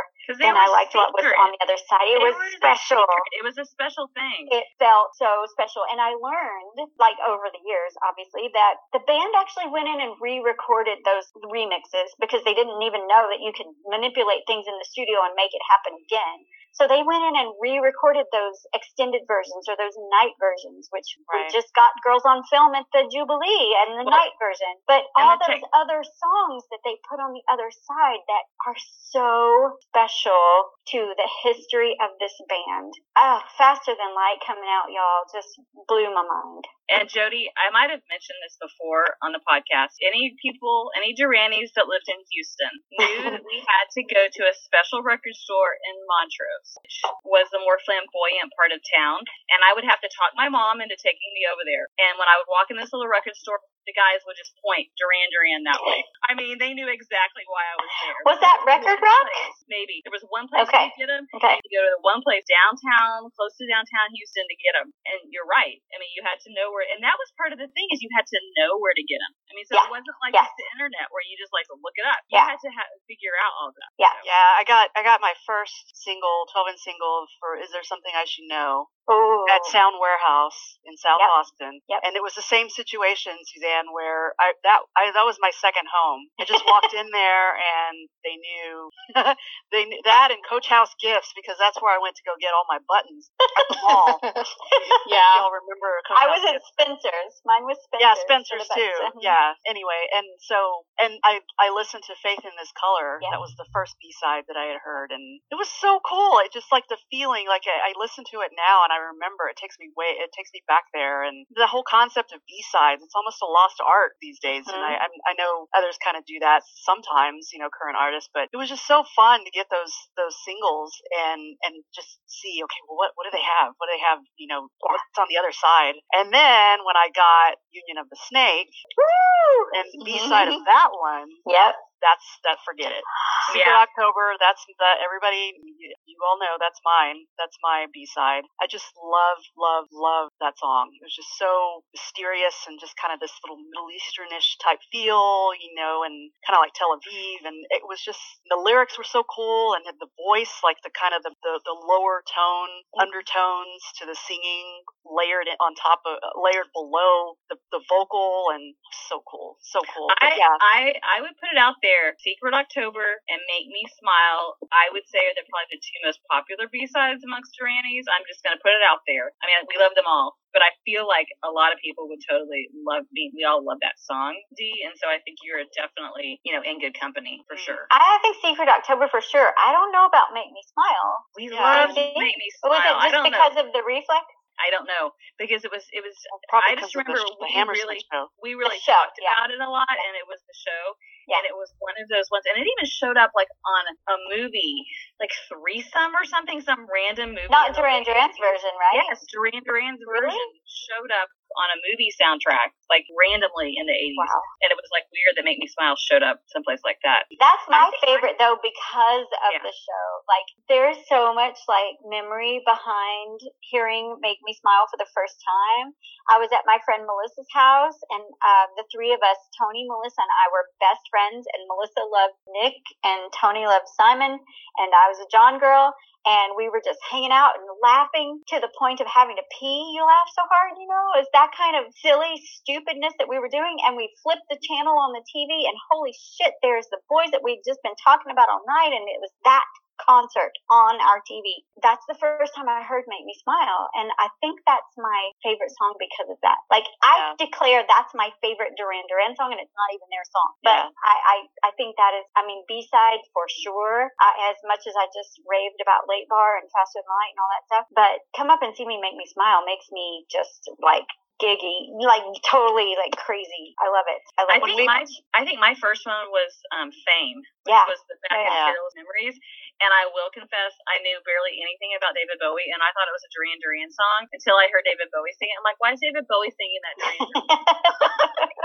than 0.43 0.57
I 0.57 0.67
liked 0.73 0.95
what 0.97 1.13
was 1.13 1.27
on 1.27 1.53
the 1.55 1.61
other 1.63 1.77
side. 1.77 2.07
It 2.09 2.19
They 2.19 2.27
was 2.27 2.37
special. 2.57 3.05
It 3.37 3.45
was 3.45 3.57
a 3.61 3.67
special 3.69 4.09
thing. 4.17 4.49
it 4.51 4.65
felt 4.83 5.13
so 5.15 5.47
special. 5.53 5.85
And 5.91 6.01
I 6.01 6.17
learned, 6.17 6.91
like 6.99 7.19
over 7.27 7.47
the 7.53 7.63
years, 7.63 7.93
obviously, 8.03 8.49
that 8.55 8.75
the 8.97 9.03
band 9.05 9.33
actually 9.39 9.69
went 9.71 9.87
in 9.91 9.99
and 10.01 10.17
re-recorded 10.19 11.05
those 11.05 11.31
remixes 11.47 12.11
because 12.19 12.43
they 12.49 12.55
didn't 12.59 12.81
even 12.83 13.05
know 13.07 13.29
that 13.29 13.43
you 13.43 13.53
could 13.55 13.70
manipulate 13.87 14.45
things 14.47 14.67
in 14.67 14.77
the 14.79 14.89
studio 14.89 15.23
and 15.25 15.35
make 15.35 15.53
it 15.53 15.63
happen 15.71 15.95
again. 15.97 16.47
So 16.73 16.87
they 16.87 17.03
went 17.03 17.27
in 17.27 17.35
and 17.35 17.51
re-recorded 17.59 18.31
those 18.31 18.59
extended 18.71 19.27
versions 19.27 19.67
or 19.67 19.75
those 19.75 19.99
night 20.23 20.39
versions, 20.39 20.87
which 20.95 21.19
we 21.19 21.43
just 21.51 21.75
got 21.75 21.91
girls 22.07 22.23
on 22.23 22.47
film 22.47 22.79
at 22.79 22.87
the 22.95 23.11
Jubilee 23.11 23.75
and 23.85 23.99
the 23.99 24.07
Well, 24.07 24.15
night 24.15 24.35
version. 24.39 24.79
But 24.87 25.03
all 25.19 25.35
those 25.35 25.61
tech- 25.61 25.75
other 25.75 26.01
songs 26.07 26.63
that 26.71 26.79
they 26.87 26.95
put 27.11 27.19
on 27.19 27.35
the 27.35 27.43
other 27.51 27.75
side 27.75 28.23
that 28.23 28.45
are 28.71 28.79
so 29.11 29.83
special 29.91 30.71
to 30.95 31.01
the 31.19 31.29
history 31.43 31.99
of 31.99 32.15
this 32.23 32.39
band. 32.47 32.95
Oh, 33.19 33.43
Faster 33.59 33.93
Than 33.99 34.15
Light 34.15 34.39
coming 34.47 34.71
out, 34.71 34.95
y'all, 34.95 35.27
just 35.35 35.51
blew 35.91 36.07
my 36.15 36.23
mind. 36.23 36.65
And 36.91 37.07
Jody, 37.07 37.47
I 37.55 37.71
might 37.71 37.95
have 37.95 38.03
mentioned 38.11 38.43
this 38.43 38.59
before 38.59 39.15
on 39.23 39.31
the 39.31 39.39
podcast. 39.47 39.95
Any 40.03 40.35
people, 40.43 40.91
any 40.99 41.15
Duranis 41.15 41.71
that 41.79 41.87
lived 41.87 42.11
in 42.11 42.19
Houston 42.35 42.75
knew 42.99 43.17
that 43.31 43.47
we 43.47 43.63
had 43.63 43.87
to 43.95 44.03
go 44.11 44.27
to 44.27 44.43
a 44.51 44.59
special 44.59 45.07
record 45.07 45.39
store 45.39 45.79
in 45.79 45.95
Montrose, 46.11 46.71
which 46.83 46.99
was 47.23 47.47
the 47.55 47.63
more 47.63 47.79
flamboyant 47.87 48.51
part 48.59 48.75
of 48.75 48.83
town. 48.83 49.23
And 49.55 49.63
I 49.63 49.71
would 49.71 49.87
have 49.87 50.03
to 50.03 50.11
talk 50.11 50.35
my 50.35 50.51
mom 50.51 50.83
into 50.83 50.99
taking 50.99 51.31
me 51.31 51.47
over 51.47 51.63
there. 51.63 51.87
And 52.03 52.19
when 52.19 52.27
I 52.27 52.43
would 52.43 52.51
walk 52.51 52.75
in 52.75 52.77
this 52.77 52.91
little 52.91 53.07
record 53.07 53.39
store, 53.39 53.63
the 53.87 53.95
guys 53.97 54.21
would 54.27 54.37
just 54.37 54.53
point 54.61 54.91
Duran 54.99 55.31
Duran 55.33 55.63
that 55.65 55.81
way. 55.81 56.05
I 56.27 56.35
mean, 56.37 56.61
they 56.61 56.75
knew 56.77 56.91
exactly 56.91 57.47
why 57.49 57.63
I 57.65 57.75
was 57.81 57.93
there. 58.03 58.21
Was 58.29 58.41
that 58.43 58.59
Record 58.67 58.99
Rock? 59.01 59.27
place, 59.31 59.60
Maybe. 59.71 60.03
There 60.03 60.11
was 60.11 60.27
one 60.29 60.51
place 60.51 60.67
Okay. 60.67 60.91
to 60.91 60.97
get 60.99 61.07
them. 61.07 61.31
Okay. 61.39 61.57
You 61.63 61.71
go 61.79 61.87
to 61.87 61.93
the 61.95 62.03
one 62.03 62.21
place 62.27 62.43
downtown, 62.51 63.31
close 63.39 63.55
to 63.63 63.65
downtown 63.71 64.11
Houston 64.11 64.43
to 64.51 64.57
get 64.59 64.75
them. 64.75 64.91
And 65.07 65.31
you're 65.31 65.47
right. 65.47 65.79
I 65.95 66.03
mean, 66.03 66.11
you 66.19 66.27
had 66.27 66.43
to 66.43 66.51
know 66.51 66.75
where, 66.75 66.83
and 66.85 66.99
that 67.07 67.15
was 67.23 67.31
part 67.39 67.55
of 67.55 67.63
the 67.63 67.71
thing 67.71 67.87
is 67.95 68.03
you 68.03 68.11
had 68.11 68.27
to 68.27 68.39
know 68.59 68.83
where 68.83 68.93
to 68.99 69.05
get 69.07 69.23
them. 69.23 69.33
I 69.47 69.53
mean, 69.55 69.67
so 69.71 69.79
Yeah. 69.79 69.87
it 69.87 69.95
wasn't 69.95 70.19
like 70.21 70.35
Yes. 70.35 70.51
just 70.51 70.59
the 70.59 70.69
internet 70.75 71.07
where 71.15 71.23
you 71.23 71.39
just 71.39 71.55
like 71.55 71.71
look 71.71 71.95
it 71.95 72.07
up. 72.11 72.19
You 72.27 72.43
Yeah. 72.43 72.51
had 72.51 72.59
to 72.67 72.71
ha- 72.75 72.91
figure 73.07 73.39
out 73.39 73.55
all 73.63 73.71
that. 73.71 73.91
Yeah. 73.97 74.15
Yeah, 74.27 74.59
I 74.59 74.67
got 74.67 74.91
I 74.99 75.07
got 75.07 75.23
my 75.23 75.35
first 75.47 75.95
single, 75.95 76.51
12 76.51 76.75
inch 76.75 76.83
single 76.83 77.31
for 77.39 77.55
"Is 77.57 77.71
There 77.71 77.87
Something 77.87 78.13
I 78.19 78.27
Should 78.27 78.51
Know" 78.51 78.91
Ooh. 79.11 79.45
at 79.51 79.65
Sound 79.67 79.97
Warehouse 80.01 80.79
in 80.87 80.97
South 80.97 81.21
Yep. 81.21 81.31
Austin, 81.37 81.75
Yep. 81.89 82.01
and 82.05 82.13
it 82.17 82.23
was 82.23 82.35
the 82.35 82.43
same 82.47 82.69
situation, 82.71 83.37
Suzanne, 83.45 83.91
where 83.93 84.35
I 84.41 84.55
that 84.65 84.81
I 84.97 85.11
that 85.13 85.27
was 85.27 85.37
my 85.41 85.51
second 85.51 85.87
home. 85.91 86.29
I 86.41 86.45
just 86.45 86.65
walked 86.67 86.95
in 86.95 87.11
there 87.11 87.49
and 87.57 88.09
they 88.25 88.37
knew 88.37 88.91
they 89.73 89.85
knew 89.85 90.01
that 90.05 90.31
and 90.31 90.41
Coach 90.49 90.69
House 90.69 90.95
gifts 91.03 91.33
because 91.35 91.57
that's 91.59 91.81
where 91.83 91.93
I 91.95 91.99
went 92.01 92.17
to 92.17 92.25
go 92.27 92.33
get 92.41 92.55
all 92.55 92.67
my 92.71 92.79
buttons 92.89 93.31
at 93.59 93.67
the 93.69 93.79
mall. 93.83 94.19
yeah. 95.11 95.43
Y'all 95.43 95.53
remember? 95.55 95.91
Coach 96.07 96.19
I 96.21 96.25
House 96.31 96.35
was 96.39 96.45
at 96.55 96.61
Spencer's. 96.75 97.35
Mine 97.45 97.65
was 97.67 97.79
Spencer's. 97.85 98.03
yeah, 98.05 98.15
Spencer's 98.25 98.69
too. 98.71 98.97
Mhm. 99.15 99.23
Yeah. 99.23 99.55
Anyway, 99.67 100.01
and 100.15 100.27
so 100.43 100.87
and 101.03 101.19
I 101.25 101.41
I 101.59 101.71
listened 101.75 102.05
to 102.07 102.15
Faith 102.23 102.43
in 102.45 102.55
This 102.59 102.73
Color. 102.79 103.19
Yeah. 103.23 103.35
That 103.35 103.41
was 103.43 103.55
the 103.59 103.67
first 103.75 103.97
B 104.01 104.13
side 104.17 104.45
that 104.49 104.57
I 104.57 104.71
had 104.71 104.81
heard, 104.83 105.11
and 105.13 105.41
it 105.51 105.57
was 105.59 105.69
so 105.69 106.01
cool. 106.07 106.39
It 106.45 106.53
just 106.53 106.71
like 106.73 106.87
the 106.89 106.99
feeling. 107.11 107.47
Like 107.49 107.65
I, 107.67 107.91
I 107.91 107.93
listen 107.99 108.25
to 108.33 108.41
it 108.47 108.53
now, 108.57 108.85
and 108.85 108.93
I 108.93 109.00
remember 109.09 109.49
it 109.49 109.57
takes 109.57 109.81
me 109.81 109.89
way. 109.97 110.13
It 110.21 110.31
takes 110.37 110.51
me 110.53 110.61
back 110.69 110.85
there, 110.93 111.25
and 111.25 111.47
the 111.57 111.67
whole 111.67 111.85
concept 111.87 112.33
of 112.33 112.41
B 112.45 112.61
sides. 112.69 113.01
It's 113.03 113.17
almost 113.17 113.41
a 113.41 113.49
lost 113.49 113.81
art 113.81 114.17
these 114.21 114.39
days, 114.41 114.69
and 114.69 114.77
I 114.77 115.01
Mm-hmm. 115.01 115.29
I 115.29 115.33
I 115.33 115.39
know 115.39 115.67
others 115.73 115.97
kind 116.03 116.17
of 116.17 116.27
do 116.27 116.39
that 116.41 116.63
sometimes. 116.85 117.51
You 117.53 117.61
know, 117.61 117.71
current 117.73 117.97
artists, 117.97 118.29
but 118.33 118.49
it 118.53 118.59
was 118.59 118.69
just 118.69 118.87
so 118.87 119.05
fun 119.17 119.45
to 119.45 119.51
get 119.51 119.71
those 119.71 119.95
those 120.17 120.37
singles 120.45 120.93
and 121.15 121.41
and 121.65 121.75
just 121.95 122.21
see. 122.29 122.61
Okay, 122.65 122.81
well, 122.89 122.99
what 122.99 123.13
what 123.15 123.25
do 123.25 123.33
they 123.33 123.45
have? 123.61 123.73
What 123.79 123.89
do 123.89 123.97
they 123.97 124.05
have? 124.05 124.21
You 124.37 124.49
know, 124.51 124.69
what's 124.83 125.19
on 125.19 125.31
the 125.31 125.39
other 125.41 125.53
side? 125.55 125.97
And 126.13 126.33
then 126.35 126.85
when 126.85 126.97
I 126.99 127.09
got 127.15 127.57
Union 127.71 127.99
of 128.03 128.09
the 128.11 128.19
Snake 128.29 128.73
Woo! 128.99 129.71
and 129.79 129.87
B 130.05 130.19
side 130.19 130.49
of 130.49 130.61
that 130.71 130.91
one, 130.93 131.29
Yep. 131.47 131.75
That's 132.03 132.27
that. 132.45 132.59
Forget 132.65 132.93
it. 132.93 133.05
Secret 133.53 133.69
Yeah. 133.69 133.85
October. 133.85 134.37
That's 134.41 134.65
the 134.67 134.91
everybody. 135.05 135.53
You, 135.61 135.93
you 136.07 136.17
all 136.25 136.37
know 136.41 136.57
that's 136.61 136.81
mine. 136.85 137.25
That's 137.39 137.57
my 137.63 137.87
B 137.93 138.05
side. 138.07 138.45
I 138.61 138.67
just 138.67 138.89
love, 138.99 139.41
love, 139.57 139.87
love 139.93 140.29
that 140.41 140.57
song. 140.59 140.93
It 140.97 141.03
was 141.05 141.15
just 141.15 141.33
so 141.37 141.83
mysterious 141.93 142.57
and 142.69 142.79
just 142.81 142.97
kind 143.01 143.13
of 143.13 143.21
this 143.21 143.33
little 143.45 143.59
Middle 143.61 143.91
Easternish 143.93 144.57
type 144.63 144.81
feel, 144.93 145.53
you 145.57 145.73
know, 145.77 146.05
and 146.05 146.31
kind 146.47 146.57
of 146.57 146.63
like 146.63 146.77
Tel 146.77 146.93
Aviv. 146.95 147.45
And 147.45 147.57
it 147.75 147.83
was 147.85 148.01
just 148.01 148.21
the 148.49 148.61
lyrics 148.61 148.97
were 148.97 149.09
so 149.09 149.25
cool, 149.27 149.75
and 149.75 149.85
the 149.99 150.11
voice, 150.17 150.63
like 150.63 150.79
the 150.85 150.93
kind 150.95 151.13
of 151.17 151.23
the 151.27 151.33
the, 151.43 151.55
the 151.67 151.77
lower 151.77 152.23
tone 152.29 152.71
undertones 153.01 153.83
to 153.99 154.07
the 154.07 154.15
singing 154.15 154.85
layered 155.05 155.51
it 155.51 155.59
on 155.59 155.75
top 155.75 156.01
of 156.07 156.15
uh, 156.23 156.33
layered 156.39 156.71
below 156.73 157.35
the 157.51 157.57
the 157.75 157.81
vocal, 157.91 158.55
and 158.55 158.75
so 159.11 159.23
cool, 159.27 159.59
so 159.61 159.81
cool. 159.95 160.09
But 160.09 160.23
I, 160.23 160.37
yeah, 160.39 160.55
I 160.61 160.79
I 161.03 161.17
would 161.21 161.35
put 161.41 161.51
it 161.51 161.59
out 161.59 161.77
there. 161.83 161.90
Secret 162.23 162.55
October 162.55 163.03
and 163.31 163.41
Make 163.51 163.67
Me 163.71 163.83
Smile. 163.99 164.57
I 164.71 164.91
would 164.95 165.07
say 165.11 165.23
are 165.27 165.35
the 165.35 165.43
probably 165.51 165.77
the 165.77 165.83
two 165.83 165.99
most 166.07 166.21
popular 166.31 166.67
B 166.71 166.87
sides 166.87 167.23
amongst 167.27 167.57
Durannies. 167.59 168.07
I'm 168.11 168.23
just 168.31 168.43
gonna 168.47 168.61
put 168.63 168.73
it 168.75 168.85
out 168.87 169.03
there. 169.11 169.33
I 169.43 169.51
mean, 169.51 169.59
we 169.67 169.77
love 169.81 169.95
them 169.99 170.07
all, 170.07 170.39
but 170.55 170.63
I 170.63 170.71
feel 170.87 171.05
like 171.09 171.27
a 171.43 171.51
lot 171.51 171.73
of 171.75 171.79
people 171.83 172.07
would 172.11 172.23
totally 172.27 172.71
love 172.87 173.05
me. 173.11 173.33
We 173.35 173.43
all 173.45 173.63
love 173.65 173.79
that 173.83 173.99
song, 173.99 174.39
D, 174.55 174.85
and 174.87 174.95
so 175.01 175.11
I 175.11 175.19
think 175.27 175.43
you're 175.43 175.63
definitely 175.75 176.39
you 176.47 176.55
know 176.55 176.63
in 176.63 176.79
good 176.79 176.95
company 176.99 177.43
for 177.51 177.57
Mm. 177.59 177.65
sure. 177.67 177.83
I 177.91 178.19
think 178.23 178.39
Secret 178.45 178.69
October 178.71 179.09
for 179.11 179.21
sure. 179.21 179.51
I 179.59 179.73
don't 179.75 179.91
know 179.91 180.07
about 180.07 180.31
Make 180.37 180.51
Me 180.55 180.63
Smile. 180.71 181.11
We 181.37 181.51
Yeah, 181.51 181.59
love 181.61 181.91
I 181.91 181.95
think- 181.95 182.17
Make 182.19 182.39
Me 182.39 182.49
Smile. 182.61 182.71
Was 182.77 182.83
Smile. 182.83 182.95
it 182.95 182.99
I 182.99 183.03
just 183.11 183.15
don't 183.19 183.29
because 183.31 183.55
know. 183.59 183.65
of 183.67 183.69
the 183.75 183.83
reflex? 183.83 184.27
I 184.61 184.69
don't 184.69 184.85
know 184.85 185.17
because 185.41 185.65
it 185.65 185.73
was 185.73 185.89
it 185.89 186.05
was 186.05 186.13
probably 186.53 186.77
I 186.77 186.85
just 186.85 186.93
because 186.93 187.17
the, 187.17 187.49
remember 187.49 187.73
the 187.73 187.81
we 187.81 187.97
really- 187.97 188.05
show. 188.13 188.29
we 188.45 188.51
really 188.53 188.77
show, 188.85 188.93
talked 188.93 189.17
yeah. 189.17 189.33
about 189.33 189.49
it 189.49 189.61
a 189.61 189.71
lot, 189.73 189.89
and 189.89 190.13
it 190.21 190.29
was 190.29 190.37
the 190.45 190.53
show. 190.53 190.83
Yeah. 191.31 191.39
And 191.41 191.47
it 191.47 191.55
was 191.57 191.71
one 191.79 191.95
of 192.03 192.11
those 192.11 192.27
ones, 192.35 192.45
and 192.51 192.59
it 192.59 192.67
even 192.67 192.87
showed 192.91 193.17
up 193.17 193.31
like 193.39 193.49
on 193.63 193.85
a 194.11 194.17
movie, 194.35 194.83
like 195.23 195.31
threesome 195.47 196.13
or 196.13 196.27
something, 196.27 196.59
some 196.61 196.85
random 196.91 197.39
movie. 197.39 197.49
Not 197.55 197.73
Duran 197.79 198.03
Duran's 198.03 198.35
version, 198.37 198.75
right? 198.75 199.07
Yes, 199.07 199.23
Duran 199.31 199.63
Duran's 199.63 200.03
Really? 200.03 200.27
version 200.27 200.49
showed 200.67 201.13
up 201.15 201.31
on 201.59 201.67
a 201.75 201.79
movie 201.91 202.11
soundtrack, 202.15 202.71
like 202.87 203.03
randomly 203.19 203.75
in 203.75 203.83
the 203.87 203.95
80s. 203.95 204.23
Wow. 204.23 204.39
And 204.63 204.71
it 204.71 204.79
was 204.79 204.87
like 204.95 205.03
weird 205.11 205.35
that 205.35 205.43
Make 205.43 205.59
Me 205.59 205.67
Smile 205.67 205.99
showed 205.99 206.23
up 206.23 206.39
someplace 206.51 206.79
like 206.87 207.03
that. 207.03 207.27
That's 207.43 207.67
my 207.67 207.91
I- 207.91 207.99
favorite 208.07 208.39
though 208.39 208.55
because 208.63 209.27
of 209.47 209.51
Yeah. 209.59 209.63
the 209.67 209.75
show. 209.75 210.07
Like 210.31 210.47
there's 210.71 210.99
so 211.11 211.35
much 211.35 211.59
like 211.67 211.99
memory 212.07 212.63
behind 212.63 213.43
hearing 213.67 214.15
Make 214.23 214.39
Me 214.47 214.55
Smile 214.55 214.87
for 214.91 214.99
the 214.99 215.11
first 215.15 215.43
time. 215.43 215.95
I 216.31 216.39
was 216.39 216.55
at 216.55 216.63
my 216.71 216.79
friend 216.87 217.03
Melissa's 217.03 217.51
house 217.51 217.99
and 218.15 218.23
uh, 218.47 218.67
the 218.79 218.87
three 218.95 219.11
of 219.11 219.19
us, 219.19 219.39
Tony, 219.59 219.83
Melissa, 219.91 220.23
and 220.23 220.31
I 220.31 220.47
were 220.55 220.71
best 220.79 221.03
friends 221.11 221.20
and 221.29 221.45
Melissa 221.69 222.05
loved 222.07 222.39
Nick 222.63 222.81
and 223.05 223.33
Tony 223.37 223.67
loved 223.67 223.89
Simon 223.99 224.33
and 224.33 224.91
I 224.95 225.09
was 225.09 225.21
a 225.21 225.29
John 225.31 225.59
girl 225.59 225.93
and 226.29 226.53
we 226.53 226.69
were 226.69 226.85
just 226.85 227.01
hanging 227.09 227.33
out 227.33 227.57
and 227.57 227.65
laughing 227.81 228.45
to 228.53 228.61
the 228.61 228.69
point 228.77 229.01
of 229.01 229.09
having 229.09 229.41
to 229.41 229.47
pee. 229.57 229.97
You 229.97 230.05
laugh 230.05 230.29
so 230.37 230.45
hard, 230.45 230.77
you 230.77 230.85
know? 230.85 231.07
It's 231.17 231.33
that 231.33 231.57
kind 231.57 231.81
of 231.81 231.89
silly 231.97 232.37
stupidness 232.61 233.17
that 233.17 233.29
we 233.29 233.41
were 233.41 233.49
doing. 233.49 233.81
And 233.89 233.97
we 233.97 234.13
flipped 234.21 234.45
the 234.53 234.61
channel 234.61 235.01
on 235.01 235.17
the 235.17 235.25
TV, 235.25 235.65
and 235.65 235.77
holy 235.89 236.13
shit, 236.13 236.53
there's 236.61 236.89
the 236.93 237.01
boys 237.09 237.33
that 237.33 237.41
we'd 237.41 237.65
just 237.65 237.81
been 237.81 237.97
talking 238.05 238.29
about 238.29 238.53
all 238.53 238.61
night, 238.69 238.93
and 238.93 239.09
it 239.09 239.21
was 239.21 239.33
that 239.49 239.65
concert 240.05 240.53
on 240.71 241.01
our 241.01 241.21
TV. 241.29 241.65
That's 241.83 242.05
the 242.09 242.17
first 242.19 242.53
time 242.57 242.69
I 242.69 242.83
heard 242.85 243.05
Make 243.09 243.25
Me 243.25 243.37
Smile, 243.41 243.89
and 243.97 244.09
I 244.21 244.29
think 244.41 244.61
that's 244.67 244.93
my 244.97 245.33
favorite 245.45 245.73
song 245.77 245.97
because 246.01 246.29
of 246.33 246.39
that. 246.45 246.61
Like 246.73 246.87
I 247.05 247.35
declare 247.39 247.85
that's 247.85 248.13
my 248.17 248.33
favorite 248.41 248.77
Duran 248.77 249.05
Duran 249.09 249.37
song, 249.37 249.53
and 249.53 249.61
it's 249.61 249.75
not 249.77 249.91
even 249.93 250.09
their 250.13 250.27
song. 250.29 250.51
But 250.65 250.79
Yeah. 250.81 250.89
I, 250.91 251.17
I 251.25 251.37
I 251.69 251.71
think 251.77 251.97
that 251.97 252.13
is, 252.17 252.25
I 252.37 252.45
mean, 252.45 252.65
B 252.69 252.85
side 252.89 253.23
for 253.33 253.47
sure. 253.49 254.11
I, 254.21 254.51
as 254.53 254.59
much 254.67 254.85
as 254.87 254.95
I 254.97 255.07
just 255.13 255.41
raved 255.47 255.81
about 255.81 256.09
Late 256.11 256.29
Bar 256.29 256.59
and 256.61 256.69
Faster 256.73 257.01
Than 257.01 257.09
Light 257.11 257.33
and 257.37 257.41
all 257.41 257.53
that 257.53 257.67
stuff, 257.69 257.87
but 257.95 258.15
Come 258.37 258.51
Up 258.51 258.61
and 258.65 258.75
See 258.77 258.87
Me 258.89 259.01
Make 259.01 259.17
Me 259.17 259.27
Smile 259.29 259.65
makes 259.65 259.89
me 259.93 260.25
just 260.31 260.69
like 260.83 261.09
giggy, 261.41 261.91
like 262.05 262.23
totally 262.47 262.95
like 263.01 263.17
crazy. 263.17 263.73
I 263.81 263.89
love 263.91 264.07
it. 264.09 264.21
I 264.39 264.45
I 264.45 264.59
love 264.61 264.69
think 264.69 264.81
it. 264.85 264.87
my 264.87 265.03
I 265.35 265.43
think 265.49 265.59
my 265.59 265.75
first 265.81 266.05
one 266.07 266.29
was 266.31 266.53
um, 266.77 266.93
Fame, 266.93 267.41
which 267.67 267.73
Yeah. 267.75 267.89
was 267.89 268.01
the 268.07 268.17
back 268.29 268.37
Yeah. 268.39 268.49
of 268.49 268.77
Careless 268.77 268.97
Memories. 268.97 269.37
And 269.81 269.89
I 269.97 270.05
will 270.13 270.29
confess, 270.37 270.77
I 270.93 271.01
knew 271.01 271.17
barely 271.25 271.57
anything 271.57 271.97
about 271.97 272.13
David 272.13 272.37
Bowie, 272.37 272.69
and 272.69 272.85
I 272.85 272.93
thought 272.93 273.09
it 273.09 273.17
was 273.17 273.25
a 273.25 273.33
Duran 273.33 273.57
Duran 273.65 273.89
song 273.89 274.29
until 274.29 274.61
I 274.61 274.69
heard 274.69 274.85
David 274.85 275.09
Bowie 275.09 275.33
sing 275.41 275.49
it. 275.49 275.57
I'm 275.57 275.65
like, 275.65 275.81
why 275.81 275.97
is 275.97 276.01
David 276.05 276.29
Bowie 276.29 276.53
singing 276.53 276.83
that 276.85 276.97
Duran 277.01 277.25
Duran? 277.33 277.49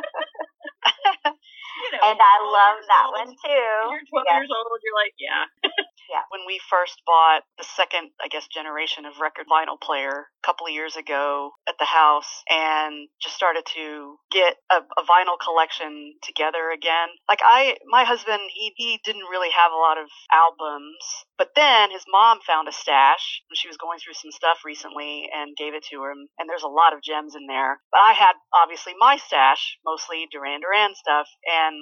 You 1.75 1.91
know, 1.91 2.08
and 2.08 2.17
I 2.17 2.36
love 2.39 2.79
that 2.88 3.05
old, 3.12 3.15
one 3.20 3.32
too. 3.36 3.75
You're 3.91 4.08
12 4.08 4.25
Yes. 4.25 4.36
years 4.48 4.51
old. 4.55 4.79
You're 4.79 4.96
like, 4.96 5.15
yeah. 5.20 5.44
when 6.30 6.46
we 6.46 6.60
first 6.70 7.02
bought 7.06 7.44
the 7.58 7.64
second, 7.64 8.12
I 8.22 8.28
guess, 8.28 8.48
generation 8.48 9.06
of 9.06 9.20
record 9.22 9.46
vinyl 9.50 9.80
player 9.80 10.28
a 10.28 10.44
couple 10.46 10.68
of 10.68 10.74
years 10.74 10.96
ago 10.96 11.52
at 11.68 11.76
the 11.80 11.86
house 11.86 12.44
and 12.50 13.08
just 13.22 13.36
started 13.36 13.64
to 13.76 14.18
get 14.32 14.56
a, 14.72 14.82
a 14.82 15.04
vinyl 15.04 15.40
collection 15.42 16.16
together 16.24 16.72
again. 16.74 17.10
Like 17.28 17.42
I, 17.44 17.78
my 17.90 18.04
husband, 18.04 18.42
he, 18.54 18.74
he 18.76 19.00
didn't 19.04 19.30
really 19.30 19.52
have 19.52 19.72
a 19.72 19.82
lot 19.82 19.98
of 19.98 20.08
albums, 20.32 21.04
but 21.38 21.52
then 21.56 21.92
his 21.92 22.06
mom 22.10 22.40
found 22.46 22.68
a 22.68 22.76
stash 22.76 23.42
when 23.50 23.56
she 23.56 23.68
was 23.68 23.78
going 23.78 24.00
through 24.00 24.16
some 24.16 24.32
stuff 24.32 24.66
recently 24.66 25.30
and 25.34 25.58
gave 25.58 25.74
it 25.74 25.86
to 25.92 26.04
him. 26.04 26.28
And 26.38 26.50
there's 26.50 26.66
a 26.66 26.72
lot 26.72 26.94
of 26.94 27.04
gems 27.04 27.36
in 27.36 27.48
there. 27.48 27.80
But 27.92 28.02
I 28.02 28.14
had 28.14 28.36
obviously 28.54 28.94
my 28.98 29.18
stash, 29.18 29.78
mostly 29.86 30.28
Duran 30.32 30.62
Duran 30.62 30.94
stuff. 30.96 31.28
And 31.46 31.76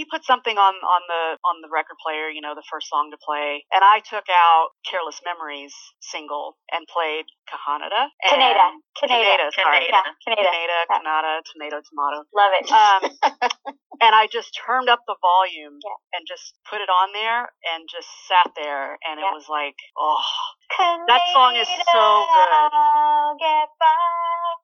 he 0.00 0.08
put 0.08 0.24
something 0.24 0.56
on 0.56 0.72
on 0.80 1.02
the 1.12 1.22
on 1.44 1.60
the 1.60 1.68
record 1.68 2.00
player, 2.00 2.32
you 2.32 2.40
know, 2.40 2.56
the 2.56 2.64
first 2.72 2.88
song 2.88 3.12
to 3.12 3.20
play, 3.20 3.68
and 3.68 3.84
I 3.84 4.00
took 4.00 4.24
out 4.32 4.72
"Careless 4.88 5.20
Memories" 5.28 5.76
single 6.00 6.56
and 6.72 6.88
played 6.88 7.28
"Canada." 7.44 8.08
and- 8.24 8.32
Canada. 8.32 8.66
Canada. 8.96 9.20
Canada, 9.20 9.44
sorry, 9.52 9.84
Canada. 9.84 9.92
Yeah, 9.92 10.12
Canada. 10.24 10.48
Canada, 10.48 10.76
Yeah. 10.80 10.96
Canada, 10.96 11.32
tomato, 11.52 11.76
tomato. 11.84 12.18
Love 12.32 12.52
it. 12.56 12.66
Um, 12.72 13.00
and 14.04 14.12
I 14.16 14.24
just 14.32 14.56
turned 14.56 14.88
up 14.88 15.04
the 15.04 15.16
volume 15.20 15.76
Yeah. 15.84 16.16
and 16.16 16.24
just 16.28 16.56
put 16.68 16.80
it 16.80 16.88
on 16.88 17.12
there 17.12 17.52
and 17.72 17.84
just 17.92 18.08
sat 18.28 18.48
there, 18.56 18.96
and 19.04 19.20
it 19.20 19.28
was 19.36 19.48
like, 19.52 19.76
oh, 20.00 20.24
Canada, 20.76 21.04
that 21.12 21.24
song 21.36 21.52
is 21.60 21.68
so 21.68 22.04
good. 22.24 22.72
Get. 23.40 23.68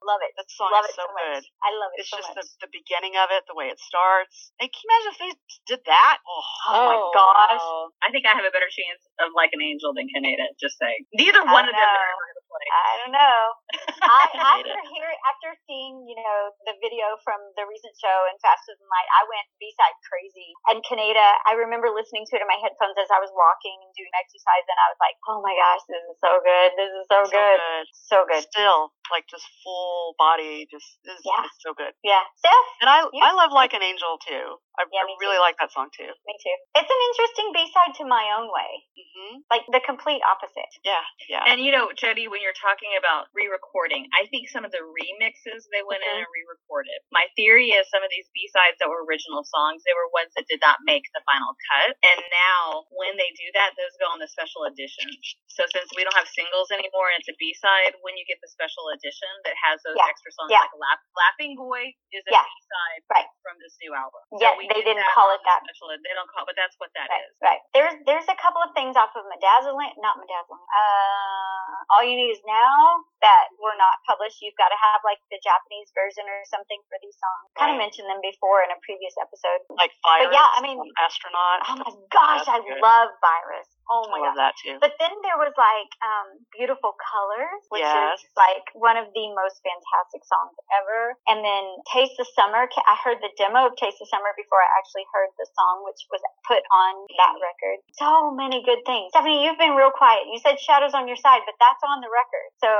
Love 0.07 0.23
it. 0.23 0.33
that 0.38 0.47
song 0.55 0.71
love 0.71 0.87
is 0.87 0.95
it 0.95 1.02
so 1.02 1.02
so 1.02 1.14
good. 1.19 1.43
I 1.66 1.71
love 1.75 1.90
it 1.99 2.07
It's 2.07 2.11
so 2.14 2.19
just 2.23 2.31
much. 2.31 2.47
the, 2.61 2.69
the 2.69 2.71
beginning 2.71 3.19
of 3.19 3.26
it, 3.35 3.43
the 3.50 3.59
way 3.59 3.66
it 3.75 3.81
starts. 3.83 4.55
And 4.62 4.71
can 4.71 4.78
you 4.78 4.87
imagine 4.87 5.11
if 5.19 5.19
they 5.26 5.35
did 5.66 5.83
that? 5.90 6.23
Oh, 6.23 6.47
Oh 6.71 6.83
my 6.87 6.99
gosh. 7.11 7.59
wow. 7.59 7.90
I 8.02 8.14
think 8.14 8.23
I 8.26 8.33
have 8.38 8.47
a 8.47 8.54
better 8.54 8.71
chance 8.71 9.02
of 9.18 9.35
like 9.35 9.50
an 9.50 9.62
angel 9.62 9.90
than 9.90 10.06
Canada. 10.14 10.47
Just 10.62 10.78
saying. 10.78 11.02
Neither 11.18 11.42
I 11.42 11.50
one 11.50 11.66
of 11.66 11.75
them 11.75 11.83
are 11.83 12.09
ever 12.14 12.25
going 12.30 12.38
to 12.38 12.47
play. 12.47 12.66
I 12.71 12.92
don't 13.02 13.14
know. 13.14 13.40
I, 14.06 14.23
after 14.62 14.83
hearing, 14.95 15.18
after 15.26 15.50
seeing, 15.66 16.06
you 16.06 16.14
know, 16.14 16.38
the 16.71 16.78
video 16.78 17.18
from 17.26 17.42
the 17.59 17.66
recent 17.66 17.95
show 17.99 18.18
and 18.30 18.38
Faster 18.38 18.73
Than 18.78 18.87
Light, 18.87 19.09
I 19.18 19.23
went 19.26 19.47
B-side 19.59 19.99
crazy. 20.06 20.54
And 20.71 20.78
Canada, 20.87 21.23
I 21.50 21.59
remember 21.59 21.90
listening 21.90 22.23
to 22.30 22.38
it 22.38 22.42
in 22.45 22.49
my 22.49 22.59
headphones 22.62 22.95
as 23.02 23.11
I 23.11 23.18
was 23.18 23.35
walking 23.35 23.75
and 23.83 23.90
doing 23.99 24.12
exercise, 24.14 24.64
and 24.71 24.78
I 24.78 24.87
was 24.95 25.00
like, 25.02 25.16
oh 25.26 25.42
my 25.42 25.54
gosh, 25.59 25.83
this 25.90 26.02
is 26.06 26.16
so 26.23 26.33
good. 26.42 26.68
This 26.78 26.90
is 26.95 27.04
so, 27.11 27.18
So 27.26 27.35
good. 27.35 27.59
good. 27.59 27.85
So 27.95 28.16
good. 28.30 28.42
Still, 28.54 28.95
like 29.11 29.27
just 29.29 29.47
full 29.65 30.15
body, 30.19 30.67
just 30.71 30.87
is 31.05 31.21
Yeah. 31.25 31.45
it's 31.45 31.61
so 31.63 31.75
good. 31.75 31.93
Yeah. 32.03 32.23
Steph? 32.37 32.69
And 32.81 32.91
I 32.91 33.03
You- 33.13 33.23
I 33.23 33.33
love 33.33 33.53
like 33.53 33.73
an 33.75 33.83
angel 33.83 34.19
too. 34.19 34.59
I, 34.79 34.85
Yeah, 34.93 35.03
I 35.03 35.17
really 35.21 35.37
too. 35.37 35.41
like 35.41 35.57
that 35.59 35.73
song 35.73 35.89
too. 35.97 36.05
Me 36.27 36.35
too. 36.43 36.57
It's 36.77 36.91
an 36.91 37.01
interesting 37.11 37.49
B-side 37.57 37.95
to 37.97 38.05
My 38.05 38.25
Own 38.37 38.53
Way. 38.53 38.85
hmm 38.97 39.37
Like 39.51 39.65
the 39.73 39.81
complete 39.81 40.21
opposite. 40.23 40.69
Yeah, 40.85 41.01
yeah. 41.29 41.45
And 41.49 41.61
you 41.65 41.73
know, 41.73 41.93
Jody, 41.97 42.29
when 42.29 42.43
you're 42.43 42.57
talking 42.61 42.93
about 42.99 43.29
re-recording, 43.33 44.09
I 44.13 44.27
think 44.29 44.49
some 44.53 44.65
of 44.65 44.73
the 44.73 44.85
remixes 44.85 45.65
they 45.73 45.83
went 45.83 46.03
in 46.05 46.11
Mhm. 46.13 46.19
and 46.25 46.27
re-recorded. 46.33 46.99
My 47.11 47.27
theory 47.37 47.71
is 47.73 47.89
some 47.89 48.03
of 48.03 48.11
these 48.11 48.29
B-sides 48.35 48.77
that 48.79 48.89
were 48.89 49.05
original 49.05 49.45
songs, 49.45 49.83
they 49.85 49.95
were 49.95 50.09
ones 50.13 50.33
that 50.37 50.47
did 50.47 50.61
not 50.61 50.79
make 50.85 51.05
the 51.15 51.23
final 51.25 51.55
cut. 51.73 51.97
And 52.03 52.21
now, 52.31 52.85
when 52.91 53.17
they 53.17 53.31
do 53.33 53.51
that, 53.55 53.73
those 53.77 53.97
go 53.99 54.07
on 54.13 54.19
the 54.19 54.29
special 54.29 54.65
edition. 54.65 55.09
So 55.49 55.65
since 55.73 55.89
we 55.97 56.05
don't 56.05 56.15
have 56.17 56.29
singles 56.29 56.71
anymore 56.71 57.09
and 57.09 57.21
it's 57.21 57.29
a 57.33 57.37
B-side, 57.39 57.97
when 58.03 58.17
you 58.19 58.25
get 58.27 58.41
the 58.43 58.49
special 58.49 58.91
edition 58.97 59.29
that 59.45 59.55
has 59.61 59.76
those 59.85 59.95
Yeah. 60.00 60.09
extra 60.09 60.31
songs 60.33 60.49
Yeah. 60.50 60.65
like 60.65 60.75
Laugh, 60.81 61.00
"Laughing 61.15 61.53
Boy" 61.55 61.93
is 62.17 62.25
a 62.26 62.33
Yeah. 62.33 62.43
B-side 62.43 63.03
Right. 63.12 63.29
from 63.45 63.61
this 63.61 63.76
new 63.85 63.93
album. 63.95 64.23
Yeah, 64.41 64.57
they 64.57 64.81
didn't 64.83 65.07
call 65.12 65.31
it 65.37 65.43
that. 65.45 65.61
Special, 65.69 65.93
they 65.93 66.15
don't 66.17 66.29
call, 66.33 66.43
it, 66.43 66.47
but 66.50 66.57
that's 66.57 66.76
what 66.81 66.91
that 66.97 67.09
is. 67.12 67.37
Right, 67.45 67.50
right. 67.57 67.61
There's 67.76 67.95
there's 68.09 68.29
a 68.33 68.38
couple 68.41 68.62
of 68.65 68.73
things 68.75 68.97
off 68.97 69.12
of 69.15 69.25
Medazzaland, 69.29 69.95
not 70.00 70.17
Medazzaland. 70.17 70.65
Uh, 70.73 71.95
all 71.97 72.03
you 72.03 72.17
need 72.17 72.33
is 72.33 72.43
now 72.47 73.05
that 73.21 73.49
were 73.61 73.76
not 73.76 73.99
published. 74.07 74.41
You've 74.41 74.57
got 74.57 74.69
to 74.71 74.79
have 74.79 75.00
like 75.05 75.21
the 75.31 75.38
Japanese 75.43 75.91
version 75.95 76.25
or 76.29 76.41
something 76.49 76.81
for 76.88 76.97
these 77.03 77.17
songs. 77.19 77.53
Kind 77.59 77.73
of 77.75 77.79
mentioned 77.79 78.09
them 78.09 78.21
before 78.23 78.62
in 78.65 78.71
a 78.73 78.79
previous 78.87 79.15
episode. 79.21 79.61
Like 79.76 79.93
Virus, 80.07 80.33
yeah, 80.33 80.49
I 80.57 80.61
mean- 80.62 80.81
astronaut. 80.99 81.61
Oh 81.69 81.76
my 81.76 81.93
gosh, 82.12 82.47
I 82.49 82.61
good. 82.62 82.81
love 82.81 83.11
Virus. 83.21 83.69
Oh 83.88 84.03
my 84.11 84.19
I 84.19 84.31
love 84.31 84.35
gosh. 84.35 84.50
that 84.50 84.55
too. 84.62 84.76
But 84.81 84.95
then 84.99 85.15
there 85.23 85.38
was 85.38 85.55
like 85.57 85.91
um, 86.03 86.43
Beautiful 86.57 86.95
Colors, 86.99 87.62
which 87.71 87.83
Yes. 87.87 88.19
is 88.25 88.31
like 88.37 88.67
one 88.87 88.95
of 88.95 89.11
the 89.11 89.26
most 89.35 89.59
fantastic 89.66 90.23
songs 90.23 90.55
ever. 90.78 91.19
And 91.26 91.43
then 91.43 91.64
Taste 91.90 92.14
the 92.14 92.26
Summer. 92.38 92.71
I 92.71 92.95
heard 93.02 93.19
the 93.19 93.35
demo 93.35 93.66
of 93.66 93.75
Taste 93.75 93.99
the 93.99 94.07
Summer 94.07 94.31
before 94.38 94.62
I 94.62 94.71
actually 94.78 95.02
heard 95.11 95.35
the 95.35 95.50
song, 95.59 95.83
which 95.83 95.99
was 96.07 96.23
put 96.47 96.62
on 96.71 96.95
that 97.19 97.35
record. 97.43 97.83
So 97.99 98.31
many 98.31 98.62
good 98.62 98.87
things. 98.87 99.11
Stephanie, 99.11 99.43
you've 99.43 99.59
been 99.59 99.75
real 99.75 99.90
quiet. 99.90 100.31
You 100.31 100.38
said 100.38 100.62
Shadows 100.62 100.95
on 100.95 101.11
Your 101.11 101.19
Side, 101.19 101.43
but 101.43 101.59
that's 101.59 101.83
on 101.83 101.99
the 101.99 102.11
record. 102.14 102.49
So 102.62 102.71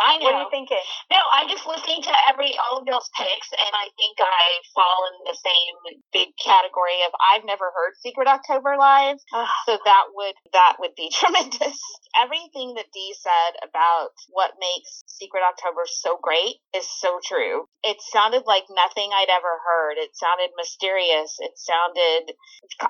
I 0.00 0.16
know. 0.16 0.24
what 0.24 0.34
are 0.40 0.42
you 0.48 0.52
thinking? 0.54 0.80
No, 1.12 1.20
I'm 1.36 1.52
just 1.52 1.68
listening 1.68 2.00
to 2.08 2.14
every 2.32 2.56
all 2.56 2.80
of 2.80 2.88
y'all's 2.88 3.12
picks, 3.12 3.52
and 3.52 3.72
I 3.76 3.92
think 4.00 4.16
I 4.24 4.64
fall 4.72 5.04
in 5.12 5.16
the 5.28 5.36
same 5.36 6.00
big 6.16 6.32
category 6.40 7.04
of 7.04 7.12
I've 7.20 7.44
never 7.44 7.68
heard 7.76 7.92
Secret 8.00 8.24
October 8.24 8.80
live, 8.80 9.20
Ugh. 9.36 9.52
so 9.68 9.76
that 9.84 10.16
would 10.16 10.34
that 10.56 10.80
would 10.80 10.96
be 10.96 11.12
tremendous. 11.20 11.76
Everything 12.16 12.72
that 12.80 12.88
Dee 12.94 13.12
said 13.20 13.60
about 13.60 14.16
what 14.32 14.56
makes 14.56 15.04
Secret 15.06 15.41
October 15.42 15.82
so 15.86 16.18
great 16.22 16.56
is 16.74 16.88
so 16.88 17.20
true. 17.24 17.66
It 17.82 17.98
sounded 18.00 18.44
like 18.46 18.64
nothing 18.70 19.10
I'd 19.12 19.30
ever 19.30 19.58
heard. 19.66 19.98
It 19.98 20.16
sounded 20.16 20.50
mysterious. 20.56 21.36
It 21.40 21.52
sounded 21.56 22.34